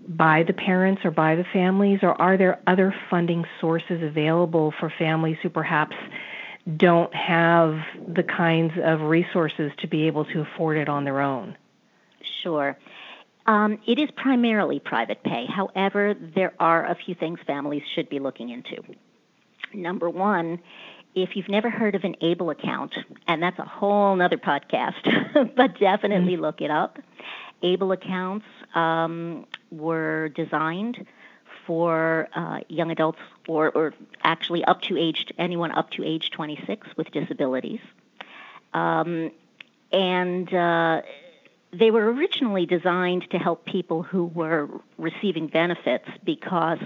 by 0.07 0.43
the 0.43 0.53
parents 0.53 1.03
or 1.03 1.11
by 1.11 1.35
the 1.35 1.43
families, 1.51 1.99
or 2.01 2.19
are 2.19 2.37
there 2.37 2.59
other 2.65 2.95
funding 3.09 3.45
sources 3.59 4.01
available 4.01 4.73
for 4.79 4.91
families 4.97 5.37
who 5.43 5.49
perhaps 5.49 5.95
don't 6.77 7.13
have 7.13 7.79
the 8.07 8.23
kinds 8.23 8.73
of 8.83 9.01
resources 9.01 9.71
to 9.79 9.87
be 9.87 10.07
able 10.07 10.25
to 10.25 10.41
afford 10.41 10.77
it 10.77 10.89
on 10.89 11.03
their 11.03 11.21
own? 11.21 11.55
Sure. 12.41 12.77
Um, 13.45 13.79
it 13.87 13.99
is 13.99 14.09
primarily 14.11 14.79
private 14.79 15.23
pay. 15.23 15.45
However, 15.45 16.13
there 16.35 16.53
are 16.59 16.85
a 16.85 16.95
few 16.95 17.15
things 17.15 17.39
families 17.45 17.83
should 17.95 18.09
be 18.09 18.19
looking 18.19 18.49
into. 18.49 18.83
Number 19.73 20.09
one, 20.09 20.59
if 21.17 21.35
you've 21.35 21.49
never 21.49 21.69
heard 21.71 21.95
of 21.95 22.03
an 22.03 22.15
ABLE 22.21 22.51
account, 22.51 22.93
and 23.27 23.41
that's 23.41 23.57
a 23.57 23.65
whole 23.65 24.21
other 24.21 24.37
podcast, 24.37 25.55
but 25.55 25.79
definitely 25.79 26.33
mm-hmm. 26.33 26.43
look 26.43 26.61
it 26.61 26.69
up. 26.69 26.99
ABLE 27.63 27.91
accounts 27.91 28.45
um, 28.75 29.47
were 29.71 30.29
designed 30.29 31.07
for 31.65 32.27
uh, 32.35 32.59
young 32.69 32.91
adults, 32.91 33.17
or, 33.47 33.71
or, 33.71 33.93
actually 34.23 34.63
up 34.63 34.81
to 34.83 34.95
age 34.95 35.25
anyone 35.39 35.71
up 35.71 35.89
to 35.89 36.03
age 36.03 36.29
26 36.29 36.87
with 36.95 37.09
disabilities, 37.11 37.81
um, 38.75 39.31
and 39.91 40.53
uh, 40.53 41.01
they 41.73 41.89
were 41.89 42.13
originally 42.13 42.67
designed 42.67 43.27
to 43.31 43.39
help 43.39 43.65
people 43.65 44.03
who 44.03 44.25
were 44.25 44.69
receiving 44.97 45.47
benefits 45.47 46.07
because 46.23 46.83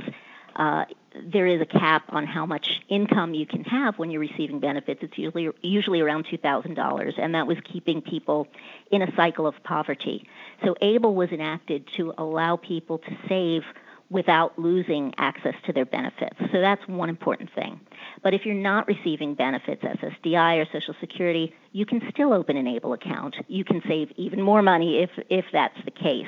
uh, 0.56 0.86
there 1.14 1.46
is 1.46 1.62
a 1.62 1.66
cap 1.66 2.04
on 2.10 2.26
how 2.26 2.46
much 2.46 2.82
income 2.88 3.34
you 3.34 3.46
can 3.46 3.64
have 3.64 3.98
when 4.00 4.12
you're 4.12 4.22
receiving 4.22 4.60
benefits. 4.60 5.02
It's 5.04 5.18
usually 5.18 5.50
usually 5.62 6.02
around 6.02 6.26
two 6.30 6.38
thousand 6.38 6.76
dollars, 6.76 7.16
and 7.18 7.36
that 7.36 7.48
was 7.48 7.58
keeping 7.64 8.02
people 8.02 8.48
in 8.92 9.02
a 9.02 9.14
cycle 9.16 9.46
of 9.46 9.62
poverty. 9.64 10.28
So 10.64 10.76
ABLE 10.82 11.14
was 11.14 11.30
enacted 11.32 11.88
to 11.98 12.14
allow 12.18 12.56
people 12.56 13.00
to 13.00 13.18
save 13.28 13.64
without 14.10 14.60
losing 14.60 15.14
access 15.18 15.56
to 15.66 15.72
their 15.72 15.86
benefits. 15.86 16.36
So 16.52 16.60
that's 16.60 16.86
one 16.88 17.10
important 17.10 17.50
thing. 17.54 17.80
But 18.22 18.34
if 18.34 18.46
you're 18.46 18.56
not 18.56 18.86
receiving 18.88 19.36
benefits, 19.36 19.82
SSDI 19.82 20.62
or 20.62 20.66
Social 20.66 20.94
Security, 21.00 21.56
you 21.72 21.86
can 21.86 22.02
still 22.12 22.34
open 22.34 22.58
an 22.58 22.68
ABLE 22.68 22.92
account. 22.92 23.38
You 23.48 23.64
can 23.64 23.82
save 23.88 24.12
even 24.18 24.42
more 24.42 24.62
money 24.62 25.00
if 25.00 25.12
if 25.30 25.46
that's 25.52 25.78
the 25.86 25.92
case. 25.92 26.28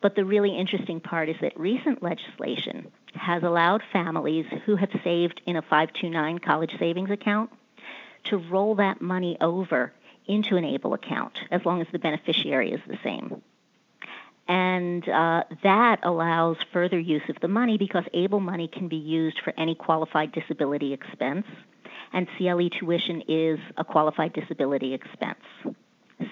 But 0.00 0.16
the 0.16 0.24
really 0.24 0.56
interesting 0.56 1.00
part 1.00 1.28
is 1.28 1.36
that 1.40 1.58
recent 1.58 2.02
legislation 2.02 2.90
has 3.14 3.42
allowed 3.42 3.82
families 3.92 4.46
who 4.64 4.76
have 4.76 4.90
saved 5.04 5.40
in 5.46 5.56
a 5.56 5.62
529 5.62 6.38
college 6.38 6.74
savings 6.78 7.10
account 7.10 7.50
to 8.24 8.36
roll 8.36 8.76
that 8.76 9.00
money 9.00 9.36
over 9.40 9.92
into 10.26 10.56
an 10.56 10.64
ABLE 10.64 10.94
account 10.94 11.38
as 11.50 11.64
long 11.64 11.80
as 11.80 11.86
the 11.92 11.98
beneficiary 11.98 12.72
is 12.72 12.80
the 12.86 12.98
same. 13.02 13.42
And 14.48 15.08
uh, 15.08 15.44
that 15.62 16.00
allows 16.02 16.56
further 16.72 16.98
use 16.98 17.22
of 17.28 17.36
the 17.40 17.48
money 17.48 17.78
because 17.78 18.04
ABLE 18.12 18.40
money 18.40 18.68
can 18.68 18.88
be 18.88 18.96
used 18.96 19.40
for 19.42 19.52
any 19.56 19.74
qualified 19.74 20.32
disability 20.32 20.92
expense, 20.92 21.46
and 22.12 22.28
CLE 22.36 22.68
tuition 22.70 23.22
is 23.28 23.58
a 23.76 23.84
qualified 23.84 24.32
disability 24.32 24.94
expense. 24.94 25.44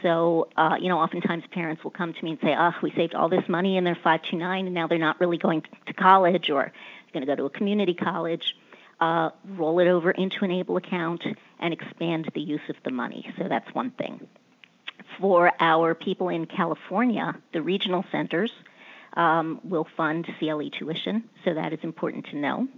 So, 0.03 0.49
uh, 0.57 0.77
you 0.81 0.89
know, 0.89 0.99
oftentimes 0.99 1.45
parents 1.51 1.85
will 1.85 1.91
come 1.91 2.13
to 2.15 2.25
me 2.25 2.31
and 2.33 2.41
say, 2.41 2.55
oh, 2.59 2.73
we 2.83 2.91
saved 2.93 3.15
all 3.15 3.29
this 3.29 3.49
money 3.49 3.77
in 3.77 3.85
their 3.85 3.95
529 3.95 4.67
and 4.67 4.75
now 4.75 4.87
they're 4.87 4.99
not 4.99 5.21
really 5.21 5.39
going 5.39 5.63
to 5.87 5.93
college 5.93 6.51
or 6.51 6.73
going 7.13 7.27
to 7.27 7.27
go 7.27 7.37
to 7.37 7.45
a 7.45 7.51
community 7.51 7.95
college. 7.95 8.55
uh, 9.01 9.31
roll 9.57 9.81
it 9.81 9.89
over 9.89 10.11
into 10.11 10.45
an 10.45 10.51
ABLE 10.51 10.77
account, 10.77 11.25
and 11.59 11.73
expand 11.73 12.31
the 12.35 12.41
use 12.41 12.61
of 12.69 12.77
the 12.85 12.91
money. 12.91 13.33
So 13.39 13.49
that's 13.49 13.73
one 13.75 13.91
thing. 13.91 14.27
For 15.19 15.53
our 15.61 15.95
people 15.95 16.29
in 16.29 16.47
California, 16.47 17.35
the 17.53 17.63
regional 17.63 18.05
centers 18.13 18.53
um, 19.15 19.61
will 19.65 19.87
fund 19.97 20.27
CLE 20.39 20.71
tuition, 20.71 21.25
so 21.45 21.55
that 21.55 21.73
is 21.73 21.81
important 21.83 22.27
to 22.27 22.37
know. 22.37 22.69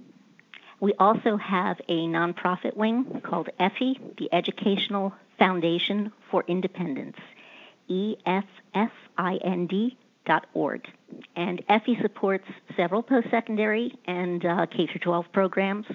We 0.81 0.95
also 0.99 1.37
have 1.37 1.81
a 1.89 2.07
nonprofit 2.07 2.77
wing 2.77 3.21
called 3.23 3.51
EFFI, 3.61 4.17
the 4.17 4.29
Educational 4.33 5.15
Foundation 5.43 6.13
for 6.31 6.45
Independence, 6.47 7.17
E-F-F-I-N-D 7.89 8.39
dot 10.25 10.47
org. 10.55 10.87
And 11.35 11.67
EFFI 11.67 12.01
supports 12.01 12.45
several 12.77 13.03
post-secondary 13.03 13.99
and 14.07 14.47
uh, 14.47 14.67
K-12 14.67 15.33
programs 15.33 15.87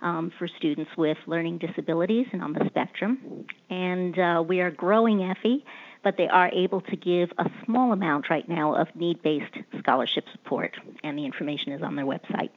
um, 0.00 0.32
for 0.38 0.48
students 0.48 0.90
with 0.96 1.18
learning 1.26 1.58
disabilities 1.58 2.28
and 2.32 2.42
on 2.42 2.54
the 2.54 2.64
spectrum. 2.68 3.44
And 3.68 4.18
uh, 4.18 4.42
we 4.48 4.62
are 4.62 4.70
growing 4.70 5.18
EFFI, 5.18 5.62
but 6.02 6.16
they 6.16 6.28
are 6.28 6.48
able 6.48 6.80
to 6.80 6.96
give 6.96 7.30
a 7.36 7.50
small 7.66 7.92
amount 7.92 8.30
right 8.30 8.48
now 8.48 8.76
of 8.76 8.88
need-based 8.96 9.58
scholarship 9.80 10.24
support, 10.32 10.74
and 11.04 11.18
the 11.18 11.26
information 11.26 11.72
is 11.72 11.82
on 11.82 11.96
their 11.96 12.06
website. 12.06 12.48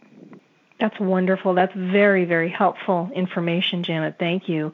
That's 0.80 0.98
wonderful. 1.02 1.54
That's 1.54 1.76
very, 1.76 2.24
very 2.24 2.50
helpful 2.50 3.12
information, 3.14 3.84
Janet. 3.84 4.16
Thank 4.18 4.48
you. 4.48 4.72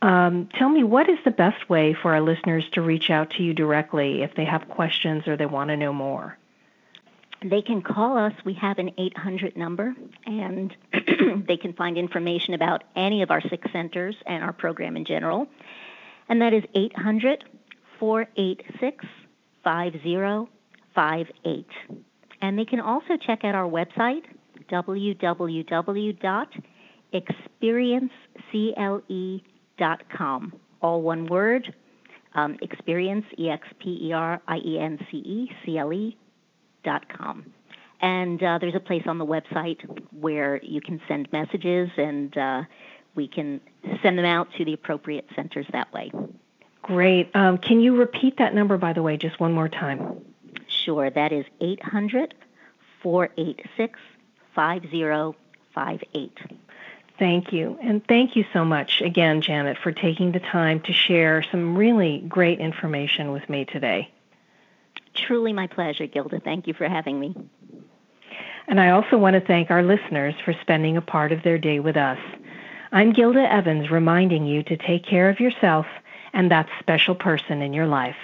Um, 0.00 0.48
tell 0.56 0.68
me, 0.68 0.84
what 0.84 1.08
is 1.08 1.18
the 1.24 1.30
best 1.30 1.68
way 1.68 1.94
for 1.94 2.14
our 2.14 2.20
listeners 2.20 2.64
to 2.72 2.82
reach 2.82 3.10
out 3.10 3.30
to 3.30 3.42
you 3.42 3.52
directly 3.52 4.22
if 4.22 4.34
they 4.34 4.44
have 4.44 4.68
questions 4.68 5.26
or 5.26 5.36
they 5.36 5.46
want 5.46 5.70
to 5.70 5.76
know 5.76 5.92
more? 5.92 6.38
They 7.42 7.62
can 7.62 7.82
call 7.82 8.16
us. 8.16 8.32
We 8.44 8.54
have 8.54 8.78
an 8.78 8.90
800 8.98 9.56
number, 9.56 9.94
and 10.26 10.74
they 11.46 11.56
can 11.56 11.72
find 11.72 11.96
information 11.96 12.54
about 12.54 12.84
any 12.96 13.22
of 13.22 13.30
our 13.30 13.40
six 13.40 13.70
centers 13.72 14.16
and 14.26 14.42
our 14.42 14.52
program 14.52 14.96
in 14.96 15.04
general. 15.04 15.46
And 16.28 16.42
that 16.42 16.52
is 16.52 16.64
800 16.74 17.44
486 17.98 19.04
5058. 19.64 21.66
And 22.40 22.58
they 22.58 22.64
can 22.64 22.80
also 22.80 23.16
check 23.16 23.44
out 23.44 23.54
our 23.54 23.68
website, 23.68 24.22
www.experiencecle.com. 29.78 30.52
All 30.80 31.02
one 31.02 31.26
word, 31.26 31.74
um, 32.34 32.56
experience, 32.62 33.24
E 33.36 33.50
X 33.50 33.66
P 33.80 33.98
E 34.08 34.12
R 34.12 34.40
I 34.46 34.58
E 34.58 34.78
N 34.78 35.04
C 35.10 35.16
E 35.18 35.50
C 35.64 35.78
L 35.78 35.92
E 35.92 36.16
com. 37.16 37.44
And 38.00 38.42
uh, 38.42 38.58
there's 38.58 38.76
a 38.76 38.80
place 38.80 39.02
on 39.06 39.18
the 39.18 39.26
website 39.26 39.78
where 40.12 40.62
you 40.62 40.80
can 40.80 41.00
send 41.08 41.30
messages 41.32 41.90
and 41.96 42.36
uh, 42.38 42.62
we 43.16 43.26
can 43.26 43.60
send 44.02 44.16
them 44.16 44.24
out 44.24 44.48
to 44.56 44.64
the 44.64 44.72
appropriate 44.72 45.26
centers 45.34 45.66
that 45.72 45.92
way. 45.92 46.12
Great. 46.82 47.34
Um, 47.34 47.58
can 47.58 47.80
you 47.80 47.96
repeat 47.96 48.38
that 48.38 48.54
number, 48.54 48.78
by 48.78 48.92
the 48.92 49.02
way, 49.02 49.16
just 49.16 49.40
one 49.40 49.52
more 49.52 49.68
time? 49.68 50.20
Sure. 50.68 51.10
That 51.10 51.32
is 51.32 51.44
800 51.60 52.34
486 53.02 53.98
5058. 54.54 56.38
Thank 57.18 57.52
you. 57.52 57.76
And 57.82 58.06
thank 58.06 58.36
you 58.36 58.44
so 58.52 58.64
much 58.64 59.00
again, 59.00 59.40
Janet, 59.40 59.78
for 59.82 59.90
taking 59.90 60.30
the 60.32 60.40
time 60.40 60.80
to 60.82 60.92
share 60.92 61.44
some 61.50 61.76
really 61.76 62.24
great 62.28 62.60
information 62.60 63.32
with 63.32 63.48
me 63.48 63.64
today. 63.64 64.10
Truly 65.14 65.52
my 65.52 65.66
pleasure, 65.66 66.06
Gilda. 66.06 66.40
Thank 66.40 66.68
you 66.68 66.74
for 66.74 66.88
having 66.88 67.18
me. 67.18 67.34
And 68.68 68.80
I 68.80 68.90
also 68.90 69.18
want 69.18 69.34
to 69.34 69.40
thank 69.40 69.70
our 69.70 69.82
listeners 69.82 70.34
for 70.44 70.52
spending 70.60 70.96
a 70.96 71.02
part 71.02 71.32
of 71.32 71.42
their 71.42 71.58
day 71.58 71.80
with 71.80 71.96
us. 71.96 72.18
I'm 72.92 73.12
Gilda 73.12 73.52
Evans 73.52 73.90
reminding 73.90 74.46
you 74.46 74.62
to 74.64 74.76
take 74.76 75.04
care 75.04 75.28
of 75.28 75.40
yourself 75.40 75.86
and 76.32 76.50
that 76.50 76.68
special 76.78 77.14
person 77.14 77.62
in 77.62 77.72
your 77.72 77.86
life. 77.86 78.16